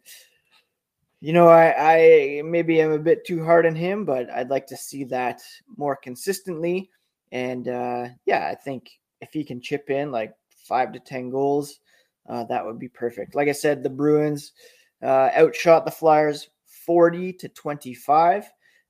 you 1.22 1.32
know, 1.32 1.48
I, 1.48 1.75
I 1.77 2.41
maybe 2.44 2.82
am 2.82 2.91
a 2.91 2.98
bit 2.98 3.24
too 3.24 3.44
hard 3.44 3.68
on 3.68 3.75
him, 3.75 4.03
but 4.03 4.32
I'd 4.32 4.50
like 4.50 4.65
to 4.68 4.77
see 4.77 5.03
that 5.06 5.41
more 5.77 5.96
consistently. 5.96 6.89
And 7.32 7.68
uh, 7.68 8.08
yeah, 8.25 8.48
I 8.51 8.56
think 8.56 8.89
if 9.22 9.29
he 9.32 9.44
can 9.44 9.62
chip 9.62 9.91
in 9.91 10.12
like 10.12 10.34
five 10.69 10.93
to 10.93 10.99
ten 10.99 11.29
goals, 11.29 11.79
uh, 12.29 12.45
that 12.45 12.65
would 12.65 12.79
be 12.79 12.88
perfect. 12.88 13.35
Like 13.35 13.49
I 13.49 13.53
said, 13.53 13.83
the 13.83 13.89
Bruins 13.89 14.53
outshot 15.03 15.83
the 15.83 15.91
Flyers 15.91 16.47
40 16.89 17.33
to 17.33 17.49
25. 17.49 18.49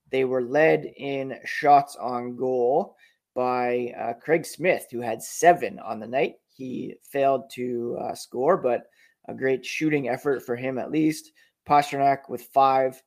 They 0.09 0.24
were 0.24 0.41
led 0.41 0.86
in 0.98 1.38
shots 1.45 1.95
on 1.95 2.36
goal 2.36 2.95
by 3.36 3.93
uh, 4.00 4.13
Craig 4.13 4.45
Smith, 4.45 4.88
who 4.91 5.01
had 5.01 5.21
seven 5.21 5.79
on 5.79 6.00
the 6.00 6.07
night. 6.07 6.36
He 6.48 6.95
failed 7.03 7.50
to 7.55 7.98
uh, 8.01 8.15
score, 8.15 8.57
but 8.57 8.83
a 9.27 9.33
great 9.33 9.65
shooting 9.65 10.09
effort 10.09 10.45
for 10.45 10.55
him 10.55 10.77
at 10.77 10.91
least. 10.91 11.31
Pastrnak 11.67 12.29
with 12.29 12.43
five. 12.53 13.01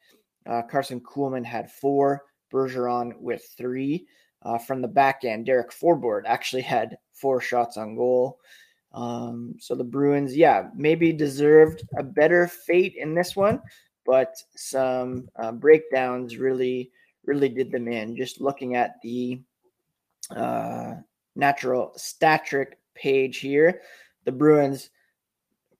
Uh, 0.46 0.62
Karson 0.70 1.00
Kuhlman 1.00 1.44
had 1.44 1.70
four. 1.70 2.22
Bergeron 2.52 3.18
with 3.18 3.44
three. 3.56 4.06
Uh, 4.42 4.58
from 4.58 4.82
the 4.82 4.88
back 4.88 5.24
end, 5.24 5.46
Derek 5.46 5.70
Forbort 5.70 6.22
actually 6.26 6.62
had 6.62 6.98
four 7.12 7.40
shots 7.40 7.76
on 7.76 7.94
goal. 7.94 8.38
Um, 8.92 9.54
so 9.58 9.74
the 9.74 9.84
Bruins, 9.84 10.36
yeah, 10.36 10.68
maybe 10.74 11.12
deserved 11.12 11.82
a 11.96 12.02
better 12.02 12.46
fate 12.46 12.94
in 12.96 13.14
this 13.14 13.34
one, 13.36 13.60
but 14.04 14.34
some 14.54 15.28
uh, 15.36 15.52
breakdowns 15.52 16.36
really 16.36 16.90
really 17.24 17.48
did 17.48 17.70
them 17.70 17.88
in. 17.88 18.16
Just 18.16 18.40
looking 18.40 18.74
at 18.74 19.00
the 19.02 19.40
uh, 20.34 20.94
Natural 21.36 21.92
Stat 21.96 22.44
Trick 22.46 22.78
page 22.94 23.38
here, 23.38 23.80
the 24.24 24.32
Bruins 24.32 24.90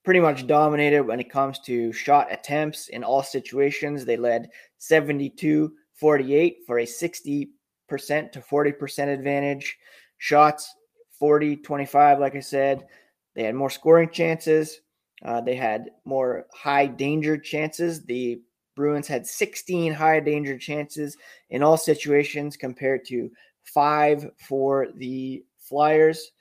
pretty 0.04 0.20
much 0.20 0.46
dominated 0.46 1.02
when 1.02 1.20
it 1.20 1.30
comes 1.30 1.58
to 1.60 1.92
shot 1.92 2.32
attempts 2.32 2.88
in 2.88 3.04
all 3.04 3.22
situations. 3.22 4.04
They 4.04 4.16
led 4.16 4.50
72 4.78 5.72
48 6.02 6.64
for 6.66 6.80
a 6.80 6.84
60% 6.84 7.46
to 7.88 8.40
40% 8.40 9.06
advantage. 9.06 9.78
Shots 10.18 10.74
40 11.20 11.58
25, 11.58 12.18
like 12.18 12.34
I 12.34 12.40
said. 12.40 12.88
They 13.36 13.44
had 13.44 13.54
more 13.54 13.70
scoring 13.70 14.10
chances. 14.10 14.80
Uh, 15.24 15.40
they 15.40 15.54
had 15.54 15.90
more 16.04 16.46
high 16.52 16.86
danger 16.86 17.38
chances. 17.38 18.04
The 18.04 18.40
Bruins 18.74 19.06
had 19.06 19.28
16 19.28 19.92
high 19.92 20.18
danger 20.18 20.58
chances 20.58 21.16
in 21.50 21.62
all 21.62 21.76
situations 21.76 22.56
compared 22.56 23.04
to 23.04 23.30
five 23.62 24.28
for 24.48 24.88
the 24.96 25.44
Flyers. 25.58 26.32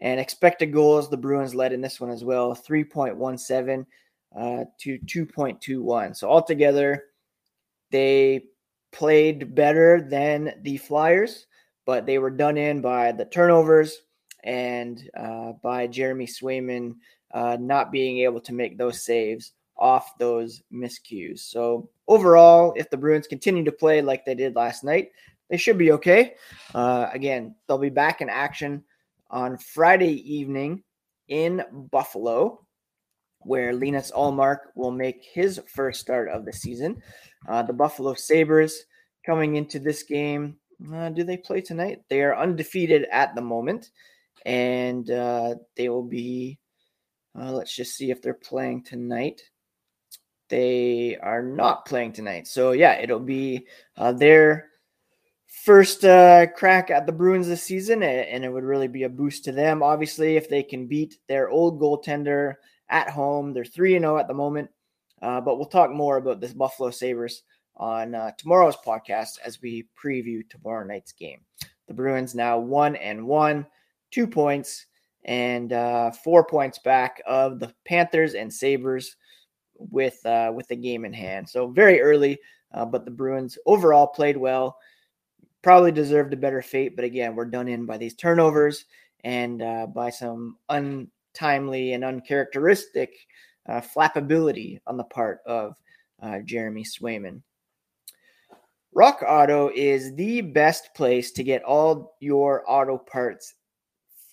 And 0.00 0.18
expected 0.18 0.72
goals, 0.72 1.08
the 1.08 1.16
Bruins 1.16 1.54
led 1.54 1.72
in 1.72 1.80
this 1.80 2.00
one 2.00 2.10
as 2.10 2.24
well 2.24 2.56
3.17 2.56 3.86
uh, 4.36 4.64
to 4.80 4.98
2.21. 4.98 6.16
So 6.16 6.28
altogether, 6.28 7.04
they 7.92 8.46
played 8.96 9.54
better 9.54 10.00
than 10.00 10.54
the 10.62 10.78
Flyers, 10.78 11.46
but 11.84 12.06
they 12.06 12.16
were 12.16 12.30
done 12.30 12.56
in 12.56 12.80
by 12.80 13.12
the 13.12 13.26
turnovers 13.26 13.98
and 14.42 15.10
uh, 15.14 15.52
by 15.62 15.86
Jeremy 15.86 16.26
Swayman 16.26 16.94
uh, 17.34 17.58
not 17.60 17.92
being 17.92 18.20
able 18.20 18.40
to 18.40 18.54
make 18.54 18.78
those 18.78 19.02
saves 19.02 19.52
off 19.76 20.16
those 20.16 20.62
miscues. 20.72 21.40
So 21.40 21.90
overall, 22.08 22.72
if 22.74 22.88
the 22.88 22.96
Bruins 22.96 23.26
continue 23.26 23.64
to 23.64 23.72
play 23.72 24.00
like 24.00 24.24
they 24.24 24.34
did 24.34 24.56
last 24.56 24.82
night, 24.82 25.10
they 25.50 25.58
should 25.58 25.76
be 25.76 25.92
okay. 25.92 26.34
Uh, 26.74 27.10
again, 27.12 27.54
they'll 27.68 27.76
be 27.76 27.90
back 27.90 28.22
in 28.22 28.30
action 28.30 28.82
on 29.28 29.58
Friday 29.58 30.34
evening 30.34 30.82
in 31.28 31.62
Buffalo, 31.90 32.65
where 33.46 33.72
Linus 33.72 34.10
Ullmark 34.10 34.58
will 34.74 34.90
make 34.90 35.24
his 35.32 35.60
first 35.66 36.00
start 36.00 36.28
of 36.28 36.44
the 36.44 36.52
season. 36.52 37.02
Uh, 37.48 37.62
the 37.62 37.72
Buffalo 37.72 38.14
Sabres 38.14 38.84
coming 39.24 39.56
into 39.56 39.78
this 39.78 40.02
game. 40.02 40.56
Uh, 40.92 41.08
do 41.08 41.24
they 41.24 41.36
play 41.36 41.60
tonight? 41.60 42.02
They 42.08 42.22
are 42.22 42.36
undefeated 42.36 43.06
at 43.10 43.34
the 43.34 43.40
moment, 43.40 43.90
and 44.44 45.10
uh, 45.10 45.54
they 45.76 45.88
will 45.88 46.04
be 46.04 46.58
uh, 47.38 47.52
let's 47.52 47.74
just 47.74 47.94
see 47.94 48.10
if 48.10 48.22
they're 48.22 48.34
playing 48.34 48.82
tonight. 48.82 49.42
They 50.48 51.16
are 51.16 51.42
not 51.42 51.86
playing 51.86 52.12
tonight. 52.12 52.46
So, 52.46 52.72
yeah, 52.72 52.94
it'll 52.94 53.20
be 53.20 53.66
uh, 53.96 54.12
their 54.12 54.68
first 55.64 56.04
uh, 56.04 56.46
crack 56.56 56.90
at 56.90 57.04
the 57.04 57.12
Bruins 57.12 57.48
this 57.48 57.62
season, 57.62 58.02
and 58.02 58.44
it 58.44 58.48
would 58.48 58.64
really 58.64 58.88
be 58.88 59.02
a 59.02 59.08
boost 59.08 59.44
to 59.44 59.52
them. 59.52 59.82
Obviously, 59.82 60.36
if 60.36 60.48
they 60.48 60.62
can 60.62 60.86
beat 60.86 61.18
their 61.28 61.50
old 61.50 61.80
goaltender 61.80 62.54
at 62.88 63.10
home, 63.10 63.52
they're 63.52 63.64
3 63.64 63.98
0 63.98 64.18
at 64.18 64.28
the 64.28 64.34
moment. 64.34 64.70
Uh, 65.22 65.40
but 65.40 65.56
we'll 65.56 65.66
talk 65.66 65.90
more 65.90 66.18
about 66.18 66.40
this 66.40 66.52
Buffalo 66.52 66.90
Sabres 66.90 67.42
on 67.76 68.14
uh, 68.14 68.30
tomorrow's 68.38 68.76
podcast 68.76 69.38
as 69.44 69.60
we 69.60 69.86
preview 70.02 70.48
tomorrow 70.48 70.84
night's 70.84 71.12
game. 71.12 71.40
The 71.88 71.94
Bruins 71.94 72.34
now 72.34 72.58
one 72.58 72.96
and 72.96 73.26
one, 73.26 73.66
two 74.10 74.26
points 74.26 74.86
and 75.24 75.72
uh, 75.72 76.10
four 76.10 76.44
points 76.44 76.78
back 76.78 77.20
of 77.26 77.58
the 77.58 77.72
Panthers 77.84 78.34
and 78.34 78.52
Sabres 78.52 79.16
with 79.78 80.24
uh, 80.24 80.52
with 80.54 80.68
the 80.68 80.76
game 80.76 81.04
in 81.04 81.12
hand. 81.12 81.48
So 81.48 81.68
very 81.68 82.00
early, 82.00 82.38
uh, 82.72 82.84
but 82.84 83.04
the 83.04 83.10
Bruins 83.10 83.58
overall 83.66 84.06
played 84.06 84.36
well. 84.36 84.78
Probably 85.62 85.92
deserved 85.92 86.32
a 86.32 86.36
better 86.36 86.62
fate, 86.62 86.94
but 86.94 87.04
again, 87.04 87.34
we're 87.34 87.44
done 87.44 87.68
in 87.68 87.86
by 87.86 87.98
these 87.98 88.14
turnovers 88.14 88.84
and 89.24 89.60
uh, 89.62 89.86
by 89.86 90.10
some 90.10 90.58
untimely 91.36 91.92
and 91.92 92.04
uncharacteristic 92.04 93.14
uh, 93.68 93.80
flappability 93.80 94.78
on 94.86 94.96
the 94.96 95.04
part 95.04 95.40
of 95.46 95.76
uh, 96.22 96.38
Jeremy 96.44 96.84
Swayman. 96.84 97.42
Rock 98.94 99.22
Auto 99.26 99.70
is 99.74 100.14
the 100.14 100.40
best 100.40 100.94
place 100.94 101.30
to 101.32 101.44
get 101.44 101.62
all 101.64 102.16
your 102.20 102.64
auto 102.66 102.96
parts 102.96 103.54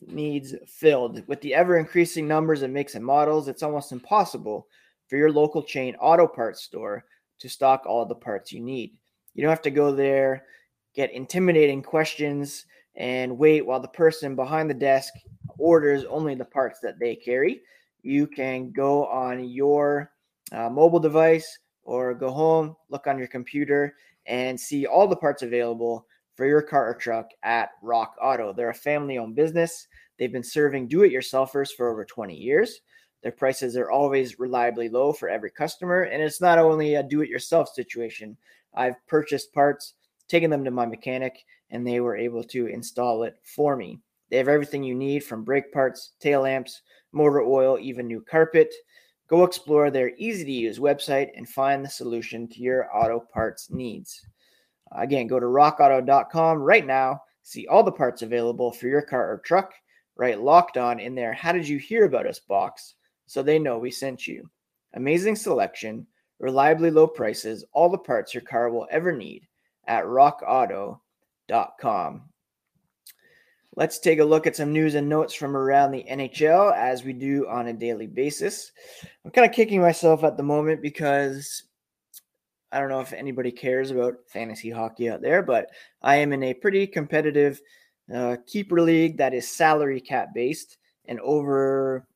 needs 0.08 0.56
filled. 0.68 1.26
With 1.28 1.42
the 1.42 1.54
ever 1.54 1.78
increasing 1.78 2.28
numbers 2.28 2.62
of 2.62 2.72
makes 2.72 2.96
and 2.96 3.04
models, 3.06 3.48
it's 3.48 3.64
almost 3.64 3.92
impossible 3.92 4.68
for 5.08 5.18
your 5.18 5.32
local 5.32 5.64
chain 5.64 5.96
auto 6.00 6.28
parts 6.28 6.64
store 6.64 7.04
to 7.40 7.50
stock 7.50 7.84
all 7.86 8.06
the 8.06 8.16
parts 8.16 8.54
you 8.54 8.62
need. 8.62 8.94
You 9.34 9.42
don't 9.42 9.50
have 9.50 9.62
to 9.64 9.72
go 9.72 9.92
there, 9.92 10.46
get 10.96 11.12
intimidating 11.12 11.82
questions, 11.82 12.66
and 12.96 13.38
wait 13.38 13.66
while 13.66 13.80
the 13.80 13.88
person 13.88 14.36
behind 14.36 14.70
the 14.70 14.76
desk 14.76 15.14
orders 15.58 16.04
only 16.06 16.36
the 16.36 16.46
parts 16.46 16.80
that 16.82 17.00
they 17.00 17.16
carry. 17.16 17.62
You 18.02 18.28
can 18.28 18.72
go 18.72 19.08
on 19.08 19.50
your 19.50 20.12
uh, 20.52 20.70
mobile 20.70 21.00
device 21.00 21.60
or 21.84 22.14
go 22.14 22.32
home, 22.32 22.76
look 22.90 23.08
on 23.08 23.18
your 23.18 23.28
computer, 23.28 23.96
and 24.26 24.60
see 24.60 24.86
all 24.86 25.08
the 25.08 25.16
parts 25.16 25.42
available 25.42 26.06
for 26.36 26.46
your 26.46 26.62
car 26.62 26.90
or 26.90 26.96
truck 26.96 27.30
at 27.44 27.70
Rock 27.82 28.16
Auto. 28.22 28.54
They're 28.54 28.70
a 28.70 28.76
family 28.76 29.18
owned 29.18 29.36
business. 29.36 29.88
They've 30.18 30.32
been 30.32 30.44
serving 30.44 30.88
do 30.88 31.04
it 31.04 31.12
yourselfers 31.12 31.70
for 31.72 31.90
over 31.90 32.06
20 32.06 32.36
years. 32.36 32.82
Their 33.22 33.32
prices 33.32 33.78
are 33.78 33.92
always 33.92 34.40
reliably 34.40 34.90
low 34.90 35.14
for 35.14 35.30
every 35.30 35.52
customer. 35.52 36.04
And 36.04 36.22
it's 36.22 36.42
not 36.42 36.60
only 36.60 36.96
a 36.96 37.04
do 37.04 37.22
it 37.22 37.30
yourself 37.30 37.70
situation. 37.70 38.38
I've 38.74 38.96
purchased 39.08 39.54
parts, 39.54 39.94
taken 40.28 40.50
them 40.50 40.64
to 40.64 40.72
my 40.72 40.86
mechanic, 40.86 41.44
and 41.70 41.86
they 41.86 42.00
were 42.00 42.16
able 42.16 42.44
to 42.44 42.68
install 42.68 43.24
it 43.24 43.36
for 43.44 43.76
me. 43.76 44.00
They 44.30 44.38
have 44.38 44.48
everything 44.48 44.84
you 44.84 44.96
need 44.96 45.24
from 45.24 45.44
brake 45.44 45.72
parts, 45.72 46.14
tail 46.20 46.42
lamps, 46.42 46.82
motor 47.12 47.42
oil, 47.42 47.78
even 47.80 48.08
new 48.08 48.22
carpet. 48.22 48.74
Go 49.28 49.44
explore 49.44 49.92
their 49.92 50.12
easy 50.18 50.46
to 50.46 50.52
use 50.52 50.80
website 50.80 51.30
and 51.36 51.48
find 51.48 51.84
the 51.84 51.90
solution 51.90 52.48
to 52.50 52.60
your 52.60 52.90
auto 52.96 53.20
parts 53.20 53.70
needs. 53.70 54.26
Again, 54.92 55.28
go 55.28 55.40
to 55.40 55.46
rockauto.com 55.46 56.60
right 56.60 56.86
now, 56.86 57.22
see 57.42 57.68
all 57.68 57.84
the 57.84 57.92
parts 57.92 58.22
available 58.22 58.72
for 58.72 58.88
your 58.88 59.02
car 59.02 59.32
or 59.32 59.38
truck, 59.40 59.74
write 60.16 60.42
locked 60.42 60.78
on 60.78 61.00
in 61.00 61.16
there. 61.16 61.34
How 61.34 61.52
did 61.52 61.68
you 61.68 61.78
hear 61.78 62.06
about 62.06 62.28
us 62.28 62.40
box? 62.40 62.96
So 63.26 63.42
they 63.42 63.58
know 63.60 63.78
we 63.78 63.92
sent 63.92 64.28
you. 64.28 64.50
Amazing 64.96 65.36
selection, 65.36 66.06
reliably 66.40 66.92
low 66.92 67.08
prices, 67.08 67.66
all 67.74 67.90
the 67.90 67.98
parts 67.98 68.34
your 68.34 68.44
car 68.44 68.70
will 68.70 68.88
ever 68.92 69.12
need 69.12 69.48
at 69.88 70.06
rockauto.com. 70.06 71.00
Let's 73.76 73.98
take 73.98 74.20
a 74.20 74.26
look 74.26 74.46
at 74.46 74.56
some 74.56 74.72
news 74.72 74.94
and 74.94 75.10
notes 75.10 75.34
from 75.34 75.58
around 75.58 75.92
the 75.92 76.06
NHL 76.10 76.76
as 76.76 77.04
we 77.04 77.12
do 77.12 77.48
on 77.48 77.68
a 77.68 77.74
daily 77.74 78.06
basis. 78.06 78.72
I'm 79.26 79.32
kind 79.32 79.50
of 79.50 79.56
kicking 79.56 79.82
myself 79.82 80.24
at 80.24 80.38
the 80.38 80.44
moment 80.44 80.82
because 80.82 81.64
I 82.72 82.80
don't 82.80 82.90
know 82.90 83.02
if 83.02 83.14
anybody 83.14 83.52
cares 83.52 83.90
about 83.90 84.16
fantasy 84.28 84.70
hockey 84.70 85.10
out 85.10 85.22
there, 85.22 85.42
but 85.42 85.70
I 86.02 86.18
am 86.18 86.34
in 86.34 86.44
a 86.44 86.54
pretty 86.54 86.86
competitive 86.86 87.62
uh, 88.14 88.38
keeper 88.46 88.82
league 88.82 89.18
that 89.18 89.34
is 89.34 89.48
salary 89.48 90.02
cap 90.02 90.30
based. 90.36 90.78
And 91.06 91.20
over 91.20 92.08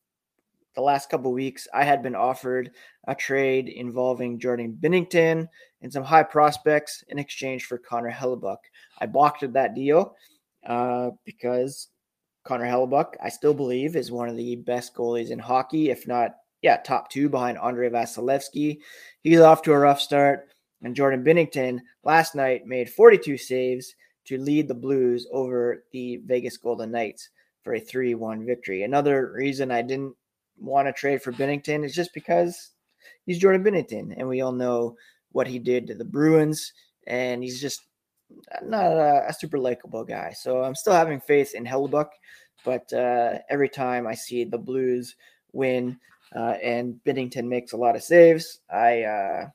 the 0.75 0.82
last 0.82 1.10
couple 1.10 1.32
weeks, 1.34 1.67
I 1.73 1.84
had 1.84 2.03
been 2.03 2.15
offered 2.15 2.71
a 3.08 3.15
trade 3.15 3.70
involving 3.70 4.39
Jordan 4.39 4.78
Binnington 4.80 5.48
and 5.82 5.91
some 5.91 6.04
high 6.04 6.24
prospects 6.24 7.04
in 7.08 7.17
exchange 7.17 7.65
for 7.65 7.78
Connor 7.78 8.12
Hellebuyck. 8.12 8.58
I 9.00 9.06
balked 9.06 9.43
at 9.43 9.54
that 9.54 9.76
deal 9.76 10.15
uh, 10.65 11.12
because 11.26 11.88
Connor 12.43 12.65
Hellebuyck, 12.65 13.13
I 13.24 13.30
still 13.30 13.54
believe, 13.54 13.96
is 13.96 14.12
one 14.12 14.30
of 14.30 14.38
the 14.38 14.58
best 14.58 14.93
goalies 14.93 15.32
in 15.32 15.39
hockey, 15.39 15.89
if 15.89 16.08
not, 16.08 16.36
yeah, 16.62 16.78
top 16.78 17.10
two 17.10 17.30
behind 17.30 17.58
Andrei 17.58 17.89
Vasilevskiy. 17.89 18.80
He's 19.22 19.39
off 19.39 19.62
to 19.63 19.74
a 19.74 19.80
rough 19.80 20.02
start. 20.02 20.50
And 20.84 20.96
Jordan 20.96 21.24
Binnington 21.24 21.80
last 22.04 22.36
night 22.36 22.67
made 22.67 22.89
42 22.89 23.38
saves 23.38 23.96
to 24.26 24.38
lead 24.38 24.67
the 24.67 24.76
Blues 24.76 25.28
over 25.32 25.84
the 25.91 26.22
Vegas 26.26 26.58
Golden 26.58 26.91
Knights 26.91 27.30
for 27.63 27.76
a 27.76 27.80
3 27.80 28.15
1 28.15 28.46
victory. 28.46 28.84
Another 28.84 29.32
reason 29.34 29.72
I 29.72 29.82
didn't 29.82 30.15
want 30.60 30.88
to 30.88 30.93
trade 30.93 31.22
for 31.22 31.32
Binnington 31.32 31.84
is 31.84 31.96
just 31.96 32.13
because 32.13 32.72
he's 33.26 33.39
Jordan 33.39 33.63
Binnington, 33.63 34.13
and 34.17 34.28
we 34.28 34.41
all 34.41 34.52
know 34.52 34.96
what 35.32 35.48
he 35.48 35.60
did 35.60 35.88
to 35.88 35.96
the 35.96 36.06
Bruins, 36.06 36.74
and 37.06 37.43
he's 37.43 37.62
just 37.62 37.82
not 38.63 38.86
a, 38.86 39.26
a 39.30 39.34
super 39.34 39.58
likable 39.58 40.04
guy. 40.04 40.34
So 40.34 40.63
I'm 40.63 40.76
still 40.76 40.93
having 40.93 41.20
faith 41.20 41.56
in 41.56 41.65
Hellebuyck, 41.65 42.10
but 42.65 42.91
uh, 42.93 43.39
every 43.50 43.70
time 43.70 44.08
I 44.08 44.13
see 44.13 44.43
the 44.43 44.58
Blues 44.58 45.15
win 45.54 46.00
uh, 46.36 46.56
and 46.62 47.00
Binnington 47.06 47.48
makes 47.48 47.74
a 47.74 47.78
lot 47.78 47.96
of 47.96 48.04
saves, 48.04 48.60
I 48.70 49.04
uh, 49.04 49.48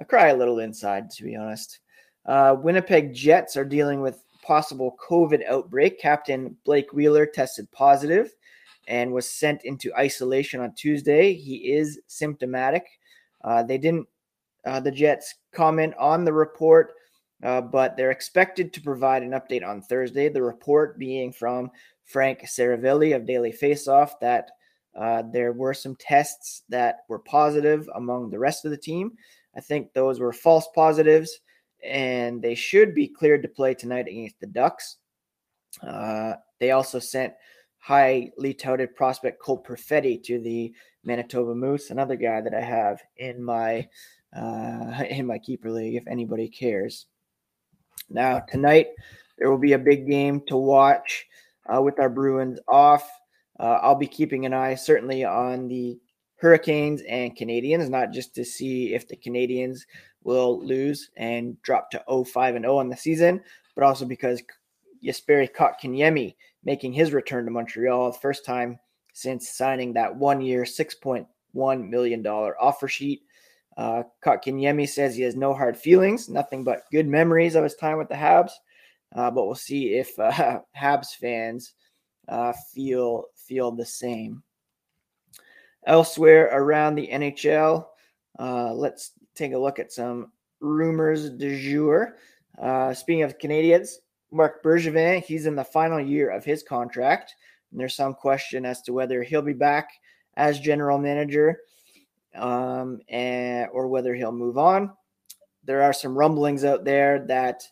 I 0.00 0.04
cry 0.04 0.28
a 0.28 0.36
little 0.36 0.58
inside, 0.58 1.10
to 1.12 1.24
be 1.24 1.36
honest. 1.36 1.80
Uh, 2.26 2.56
Winnipeg 2.58 3.14
Jets 3.14 3.56
are 3.56 3.64
dealing 3.64 4.00
with 4.00 4.24
possible 4.42 4.96
COVID 5.08 5.46
outbreak. 5.46 6.00
Captain 6.00 6.56
Blake 6.64 6.92
Wheeler 6.92 7.26
tested 7.26 7.70
positive 7.72 8.34
and 8.86 9.12
was 9.12 9.30
sent 9.30 9.64
into 9.64 9.94
isolation 9.96 10.60
on 10.60 10.74
Tuesday. 10.74 11.34
He 11.34 11.72
is 11.72 12.00
symptomatic. 12.06 12.86
Uh, 13.42 13.62
they 13.62 13.78
didn't, 13.78 14.06
uh, 14.66 14.80
the 14.80 14.90
Jets 14.90 15.34
comment 15.52 15.94
on 15.98 16.24
the 16.24 16.32
report 16.32 16.94
uh, 17.44 17.60
but 17.60 17.96
they're 17.96 18.10
expected 18.10 18.72
to 18.72 18.80
provide 18.80 19.22
an 19.22 19.32
update 19.32 19.66
on 19.66 19.82
Thursday. 19.82 20.28
The 20.28 20.42
report 20.42 20.98
being 20.98 21.30
from 21.30 21.70
Frank 22.04 22.40
Seravalli 22.42 23.14
of 23.14 23.26
Daily 23.26 23.52
Faceoff 23.52 24.12
that 24.20 24.50
uh, 24.98 25.22
there 25.30 25.52
were 25.52 25.74
some 25.74 25.96
tests 25.96 26.62
that 26.70 27.00
were 27.08 27.18
positive 27.18 27.88
among 27.94 28.30
the 28.30 28.38
rest 28.38 28.64
of 28.64 28.70
the 28.70 28.78
team. 28.78 29.12
I 29.54 29.60
think 29.60 29.92
those 29.92 30.20
were 30.20 30.32
false 30.32 30.68
positives, 30.74 31.40
and 31.84 32.40
they 32.40 32.54
should 32.54 32.94
be 32.94 33.08
cleared 33.08 33.42
to 33.42 33.48
play 33.48 33.74
tonight 33.74 34.08
against 34.08 34.40
the 34.40 34.46
Ducks. 34.46 34.96
Uh, 35.82 36.34
they 36.60 36.70
also 36.70 36.98
sent 36.98 37.34
highly 37.84 38.54
touted 38.54 38.96
prospect 38.96 39.42
Cole 39.42 39.62
Perfetti 39.62 40.22
to 40.22 40.40
the 40.40 40.72
Manitoba 41.04 41.54
Moose, 41.54 41.90
another 41.90 42.16
guy 42.16 42.40
that 42.40 42.54
I 42.54 42.62
have 42.62 43.02
in 43.18 43.44
my 43.44 43.86
uh, 44.34 45.04
in 45.10 45.26
my 45.26 45.38
keeper 45.38 45.70
league. 45.70 45.94
If 45.94 46.06
anybody 46.06 46.48
cares. 46.48 47.06
Now, 48.08 48.40
tonight, 48.40 48.88
there 49.38 49.50
will 49.50 49.58
be 49.58 49.74
a 49.74 49.78
big 49.78 50.08
game 50.08 50.40
to 50.46 50.56
watch 50.56 51.26
uh, 51.66 51.82
with 51.82 51.98
our 52.00 52.08
Bruins 52.08 52.58
off. 52.68 53.08
Uh, 53.60 53.78
I'll 53.82 53.94
be 53.94 54.06
keeping 54.06 54.46
an 54.46 54.54
eye 54.54 54.74
certainly 54.74 55.24
on 55.24 55.68
the 55.68 55.98
Hurricanes 56.36 57.02
and 57.02 57.36
Canadiens, 57.36 57.88
not 57.88 58.12
just 58.12 58.34
to 58.34 58.44
see 58.44 58.94
if 58.94 59.06
the 59.08 59.16
Canadiens 59.16 59.80
will 60.22 60.64
lose 60.64 61.10
and 61.16 61.60
drop 61.62 61.90
to 61.90 62.02
0-5 62.08 62.56
and 62.56 62.64
0 62.64 62.78
on 62.78 62.88
the 62.88 62.96
season, 62.96 63.40
but 63.74 63.84
also 63.84 64.04
because 64.04 64.42
Jesperi 65.04 65.48
Kotkaniemi 65.50 66.34
making 66.64 66.92
his 66.92 67.12
return 67.12 67.44
to 67.44 67.50
Montreal, 67.50 68.12
the 68.12 68.18
first 68.18 68.44
time 68.44 68.78
since 69.12 69.50
signing 69.50 69.92
that 69.92 70.14
one-year, 70.14 70.64
$6.1 70.64 71.88
million 71.88 72.26
offer 72.26 72.88
sheet. 72.88 73.22
Uh, 73.76 74.04
Kotkaniemi 74.24 74.88
says 74.88 75.14
he 75.14 75.22
has 75.22 75.36
no 75.36 75.52
hard 75.52 75.76
feelings, 75.76 76.28
nothing 76.28 76.64
but 76.64 76.84
good 76.90 77.06
memories 77.06 77.54
of 77.54 77.64
his 77.64 77.74
time 77.74 77.98
with 77.98 78.08
the 78.08 78.14
Habs. 78.14 78.52
Uh, 79.14 79.30
but 79.30 79.46
we'll 79.46 79.54
see 79.54 79.94
if 79.94 80.18
uh, 80.18 80.60
Habs 80.76 81.14
fans 81.14 81.74
uh, 82.28 82.52
feel 82.72 83.24
feel 83.36 83.70
the 83.70 83.84
same. 83.84 84.42
Elsewhere 85.86 86.48
around 86.52 86.94
the 86.94 87.08
NHL, 87.08 87.86
uh, 88.38 88.72
let's 88.72 89.12
take 89.34 89.52
a 89.52 89.58
look 89.58 89.78
at 89.78 89.92
some 89.92 90.32
rumors 90.60 91.30
du 91.30 91.60
jour. 91.60 92.16
Uh, 92.60 92.94
speaking 92.94 93.22
of 93.22 93.38
Canadiens, 93.38 93.96
Marc 94.30 94.62
Bergevin, 94.62 95.22
he's 95.22 95.46
in 95.46 95.54
the 95.54 95.64
final 95.64 96.00
year 96.00 96.30
of 96.30 96.44
his 96.44 96.62
contract, 96.62 97.34
and 97.70 97.80
there's 97.80 97.94
some 97.94 98.14
question 98.14 98.64
as 98.64 98.82
to 98.82 98.92
whether 98.92 99.22
he'll 99.22 99.42
be 99.42 99.52
back 99.52 99.90
as 100.36 100.58
general 100.58 100.98
manager 100.98 101.60
um, 102.34 103.00
and, 103.08 103.68
or 103.72 103.86
whether 103.86 104.14
he'll 104.14 104.32
move 104.32 104.58
on. 104.58 104.90
There 105.64 105.82
are 105.82 105.92
some 105.92 106.18
rumblings 106.18 106.64
out 106.64 106.84
there 106.84 107.24
that 107.26 107.62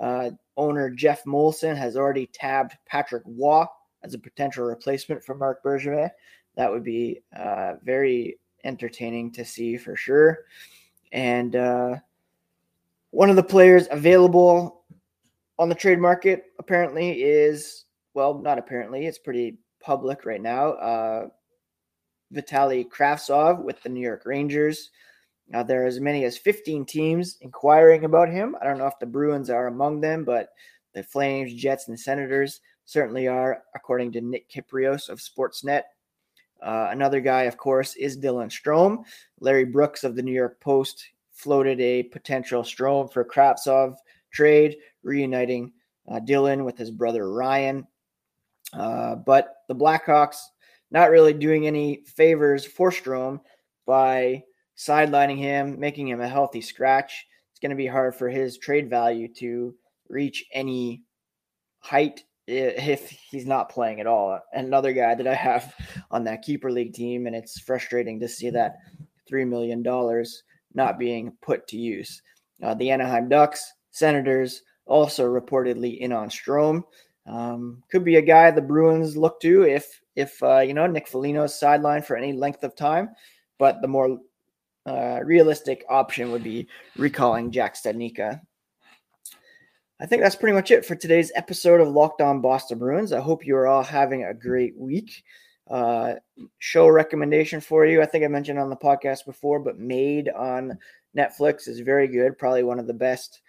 uh, 0.00 0.30
owner 0.56 0.90
Jeff 0.90 1.24
Molson 1.24 1.76
has 1.76 1.96
already 1.96 2.26
tabbed 2.26 2.76
Patrick 2.86 3.22
Roy 3.26 3.64
as 4.02 4.14
a 4.14 4.18
potential 4.18 4.64
replacement 4.64 5.22
for 5.22 5.34
Marc 5.34 5.62
Bergevin. 5.62 6.10
That 6.56 6.70
would 6.72 6.84
be 6.84 7.20
uh, 7.38 7.74
very 7.82 8.38
entertaining 8.64 9.30
to 9.32 9.44
see 9.44 9.76
for 9.76 9.94
sure. 9.94 10.44
And 11.12 11.54
uh, 11.54 11.96
One 13.10 13.30
of 13.30 13.36
the 13.36 13.42
players 13.42 13.88
available 13.90 14.75
on 15.58 15.68
the 15.68 15.74
trade 15.74 15.98
market 15.98 16.52
apparently 16.58 17.22
is 17.22 17.86
well, 18.16 18.38
not 18.38 18.58
apparently, 18.58 19.06
it's 19.06 19.18
pretty 19.18 19.58
public 19.78 20.24
right 20.24 20.40
now. 20.40 20.70
Uh, 20.70 21.28
Vitaly 22.34 22.88
Kravtsov 22.88 23.62
with 23.62 23.80
the 23.82 23.90
New 23.90 24.00
York 24.00 24.22
Rangers. 24.24 24.90
Now 25.48 25.62
there 25.62 25.84
are 25.84 25.86
as 25.86 26.00
many 26.00 26.24
as 26.24 26.38
15 26.38 26.86
teams 26.86 27.36
inquiring 27.42 28.04
about 28.04 28.30
him. 28.30 28.56
I 28.60 28.64
don't 28.64 28.78
know 28.78 28.86
if 28.86 28.98
the 28.98 29.06
Bruins 29.06 29.50
are 29.50 29.66
among 29.66 30.00
them, 30.00 30.24
but 30.24 30.48
the 30.94 31.02
Flames, 31.02 31.52
Jets, 31.52 31.88
and 31.88 32.00
Senators 32.00 32.62
certainly 32.86 33.28
are, 33.28 33.62
according 33.74 34.12
to 34.12 34.22
Nick 34.22 34.50
Kypreos 34.50 35.10
of 35.10 35.20
Sportsnet. 35.20 35.82
Uh, 36.62 36.88
another 36.90 37.20
guy, 37.20 37.42
of 37.42 37.58
course, 37.58 37.94
is 37.96 38.16
Dylan 38.16 38.48
Strome. 38.48 39.04
Larry 39.40 39.66
Brooks 39.66 40.04
of 40.04 40.16
the 40.16 40.22
New 40.22 40.32
York 40.32 40.58
Post 40.58 41.04
floated 41.32 41.80
a 41.82 42.04
potential 42.04 42.62
Strome 42.62 43.12
for 43.12 43.26
Kravtsov 43.26 43.96
trade, 44.32 44.76
reuniting 45.06 45.72
uh, 46.10 46.20
Dylan 46.20 46.64
with 46.64 46.76
his 46.76 46.90
brother 46.90 47.32
Ryan. 47.32 47.86
Uh, 48.72 49.14
but 49.14 49.54
the 49.68 49.74
Blackhawks 49.74 50.36
not 50.90 51.10
really 51.10 51.32
doing 51.32 51.66
any 51.66 52.02
favors 52.04 52.64
for 52.64 52.90
Strome 52.90 53.40
by 53.86 54.42
sidelining 54.76 55.38
him, 55.38 55.78
making 55.80 56.08
him 56.08 56.20
a 56.20 56.28
healthy 56.28 56.60
scratch. 56.60 57.26
It's 57.50 57.60
going 57.60 57.70
to 57.70 57.76
be 57.76 57.86
hard 57.86 58.14
for 58.14 58.28
his 58.28 58.58
trade 58.58 58.90
value 58.90 59.32
to 59.34 59.74
reach 60.08 60.44
any 60.52 61.02
height 61.78 62.24
if 62.46 63.10
he's 63.10 63.46
not 63.46 63.70
playing 63.70 64.00
at 64.00 64.06
all. 64.06 64.38
Another 64.52 64.92
guy 64.92 65.14
that 65.14 65.26
I 65.26 65.34
have 65.34 65.74
on 66.10 66.24
that 66.24 66.42
keeper 66.42 66.70
league 66.70 66.92
team, 66.92 67.26
and 67.26 67.34
it's 67.34 67.60
frustrating 67.60 68.20
to 68.20 68.28
see 68.28 68.50
that 68.50 68.76
$3 69.30 69.48
million 69.48 69.82
not 70.74 70.98
being 70.98 71.32
put 71.42 71.66
to 71.68 71.76
use. 71.76 72.22
Uh, 72.62 72.74
the 72.74 72.90
Anaheim 72.90 73.28
Ducks, 73.28 73.72
Senators 73.90 74.62
also 74.86 75.24
reportedly 75.24 75.98
in 75.98 76.12
on 76.12 76.28
Strome. 76.28 76.82
Um, 77.26 77.82
could 77.90 78.04
be 78.04 78.16
a 78.16 78.22
guy 78.22 78.50
the 78.50 78.62
Bruins 78.62 79.16
look 79.16 79.40
to 79.40 79.62
if 79.64 80.00
if 80.14 80.42
uh, 80.42 80.60
you 80.60 80.74
know 80.74 80.86
Nick 80.86 81.08
Foligno's 81.08 81.58
sideline 81.58 82.02
for 82.02 82.16
any 82.16 82.32
length 82.32 82.64
of 82.64 82.76
time, 82.76 83.10
but 83.58 83.82
the 83.82 83.88
more 83.88 84.18
uh, 84.86 85.20
realistic 85.24 85.84
option 85.88 86.30
would 86.30 86.44
be 86.44 86.68
recalling 86.96 87.50
Jack 87.50 87.74
Studnicka. 87.74 88.40
I 89.98 90.06
think 90.06 90.22
that's 90.22 90.36
pretty 90.36 90.54
much 90.54 90.70
it 90.70 90.84
for 90.84 90.94
today's 90.94 91.32
episode 91.34 91.80
of 91.80 91.88
Locked 91.88 92.20
On 92.20 92.40
Boston 92.40 92.78
Bruins. 92.78 93.12
I 93.12 93.20
hope 93.20 93.46
you 93.46 93.56
are 93.56 93.66
all 93.66 93.82
having 93.82 94.24
a 94.24 94.34
great 94.34 94.76
week. 94.76 95.24
Uh, 95.68 96.14
show 96.58 96.86
recommendation 96.86 97.60
for 97.60 97.86
you. 97.86 98.00
I 98.00 98.06
think 98.06 98.22
I 98.24 98.28
mentioned 98.28 98.58
on 98.58 98.70
the 98.70 98.76
podcast 98.76 99.24
before, 99.24 99.58
but 99.58 99.78
Maid 99.78 100.28
on 100.28 100.78
Netflix 101.16 101.66
is 101.66 101.80
very 101.80 102.06
good. 102.06 102.38
Probably 102.38 102.62
one 102.62 102.78
of 102.78 102.86
the 102.86 102.94
best 102.94 103.40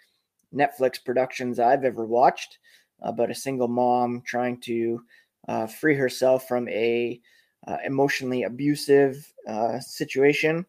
Netflix 0.54 1.02
productions 1.04 1.58
I've 1.58 1.84
ever 1.84 2.04
watched 2.04 2.58
about 3.02 3.30
a 3.30 3.34
single 3.34 3.68
mom 3.68 4.22
trying 4.26 4.60
to 4.62 5.02
uh, 5.48 5.66
free 5.66 5.94
herself 5.94 6.46
from 6.46 6.68
a 6.68 7.20
uh, 7.66 7.76
emotionally 7.84 8.44
abusive 8.44 9.32
uh, 9.48 9.80
situation. 9.80 10.64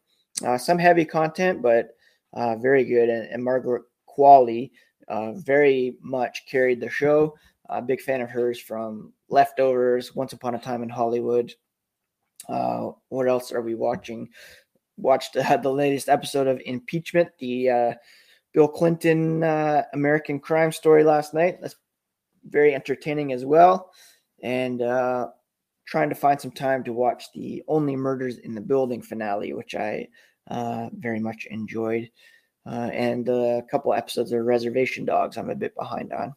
Uh, 0.46 0.58
some 0.58 0.78
heavy 0.78 1.06
content, 1.06 1.62
but 1.62 1.90
uh, 2.34 2.56
very 2.56 2.84
good. 2.84 3.10
And, 3.10 3.28
and 3.30 3.44
Margaret 3.44 3.84
Qualley 4.08 4.72
uh, 5.08 5.34
very 5.34 5.96
much 6.02 6.46
carried 6.48 6.80
the 6.80 6.90
show. 6.90 7.36
A 7.70 7.82
big 7.82 8.02
fan 8.02 8.22
of 8.22 8.30
hers 8.30 8.60
from 8.60 9.14
Leftovers, 9.30 10.16
Once 10.16 10.34
Upon 10.34 10.56
a 10.56 10.60
Time 10.60 10.82
in 10.82 10.90
Hollywood. 10.90 11.54
what 12.48 13.28
else 13.28 13.52
are 13.52 13.62
we 13.62 13.76
watching? 13.76 14.30
Watched 14.98 15.34
the 15.34 15.72
latest 15.72 16.10
episode 16.10 16.48
of 16.48 16.62
Impeachment, 16.66 17.30
the 17.40 17.96
Bill 18.54 18.68
Clinton 18.68 19.44
American 19.94 20.40
crime 20.40 20.72
story 20.72 21.04
last 21.04 21.34
night. 21.34 21.60
That's 21.62 21.76
very 22.48 22.74
entertaining 22.74 23.34
as 23.34 23.46
well. 23.46 23.92
And 24.42 24.82
uh, 24.82 25.28
trying 25.86 26.10
to 26.10 26.16
find 26.16 26.40
some 26.40 26.52
time 26.52 26.84
to 26.84 26.94
watch 26.94 27.26
the 27.34 27.64
Only 27.68 27.96
Murders 27.96 28.38
in 28.40 28.54
the 28.54 28.62
Building 28.62 29.02
finale, 29.02 29.54
which 29.54 29.76
I 29.76 30.08
uh, 30.48 30.90
very 30.94 31.20
much 31.20 31.48
enjoyed. 31.50 32.10
Uh, 32.66 32.90
and 32.94 33.28
a 33.30 33.64
couple 33.72 33.94
episodes 33.94 34.32
of 34.32 34.46
Reservation 34.46 35.06
Dogs, 35.06 35.38
I'm 35.38 35.50
a 35.50 35.56
bit 35.56 35.76
behind 35.76 36.14
on. 36.14 36.36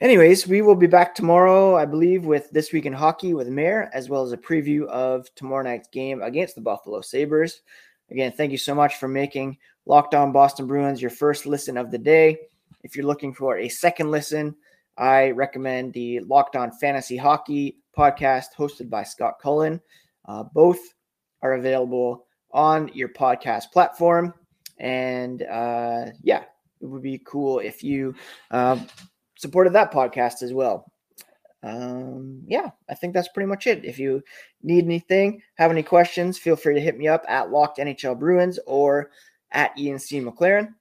Anyways, 0.00 0.46
we 0.46 0.62
will 0.62 0.74
be 0.74 0.86
back 0.86 1.14
tomorrow, 1.14 1.76
I 1.76 1.84
believe, 1.84 2.24
with 2.24 2.50
This 2.50 2.72
Week 2.72 2.84
in 2.84 2.92
Hockey 2.92 3.32
with 3.32 3.48
Mayor, 3.48 3.90
as 3.92 4.08
well 4.08 4.22
as 4.22 4.32
a 4.32 4.36
preview 4.36 4.86
of 4.86 5.32
tomorrow 5.34 5.62
night's 5.62 5.88
game 5.88 6.22
against 6.22 6.54
the 6.54 6.60
Buffalo 6.60 7.00
Sabres. 7.00 7.60
Again, 8.10 8.32
thank 8.32 8.52
you 8.52 8.58
so 8.58 8.74
much 8.74 8.96
for 8.96 9.08
making 9.08 9.58
Locked 9.86 10.14
On 10.14 10.32
Boston 10.32 10.66
Bruins 10.66 11.00
your 11.00 11.10
first 11.10 11.46
listen 11.46 11.76
of 11.76 11.90
the 11.90 11.98
day. 11.98 12.38
If 12.82 12.96
you're 12.96 13.06
looking 13.06 13.32
for 13.32 13.58
a 13.58 13.68
second 13.68 14.10
listen, 14.10 14.54
I 14.96 15.30
recommend 15.30 15.92
the 15.92 16.20
Locked 16.20 16.56
On 16.56 16.70
Fantasy 16.70 17.16
Hockey 17.16 17.78
podcast 17.96 18.46
hosted 18.56 18.90
by 18.90 19.02
Scott 19.02 19.34
Cullen. 19.42 19.80
Uh, 20.26 20.42
both 20.42 20.80
are 21.42 21.54
available 21.54 22.26
on 22.52 22.90
your 22.94 23.08
podcast 23.08 23.72
platform. 23.72 24.34
And 24.78 25.42
uh, 25.42 26.06
yeah, 26.22 26.44
it 26.80 26.86
would 26.86 27.02
be 27.02 27.22
cool 27.24 27.58
if 27.58 27.82
you 27.82 28.14
uh, 28.50 28.78
supported 29.36 29.72
that 29.72 29.92
podcast 29.92 30.42
as 30.42 30.52
well. 30.52 30.90
Um, 31.64 32.42
yeah, 32.46 32.70
I 32.90 32.94
think 32.94 33.14
that's 33.14 33.28
pretty 33.28 33.48
much 33.48 33.66
it. 33.66 33.84
If 33.84 33.98
you 33.98 34.22
need 34.62 34.84
anything, 34.84 35.42
have 35.54 35.70
any 35.70 35.82
questions, 35.82 36.38
feel 36.38 36.56
free 36.56 36.74
to 36.74 36.80
hit 36.80 36.98
me 36.98 37.08
up 37.08 37.24
at 37.26 37.50
Locked 37.50 37.78
NHL 37.78 38.18
Bruins 38.18 38.58
or 38.66 39.10
at 39.50 39.76
Ian 39.78 39.98
C. 39.98 40.20
McLaren. 40.20 40.74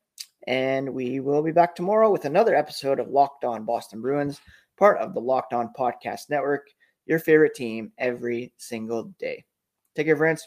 And 0.45 0.93
we 0.93 1.21
will 1.21 1.41
be 1.41 1.53
back 1.53 1.73
tomorrow 1.73 2.11
with 2.11 2.25
another 2.25 2.53
episode 2.53 2.99
of 2.99 3.07
Locked 3.07 3.45
On 3.45 3.63
Boston 3.63 4.01
Bruins, 4.01 4.41
part 4.77 4.97
of 4.97 5.13
the 5.13 5.21
Locked 5.21 5.53
On 5.53 5.71
Podcast 5.77 6.29
Network, 6.29 6.67
your 7.05 7.19
favorite 7.19 7.55
team 7.55 7.93
every 7.97 8.51
single 8.57 9.05
day. 9.17 9.45
Take 9.95 10.07
care, 10.07 10.17
friends. 10.17 10.45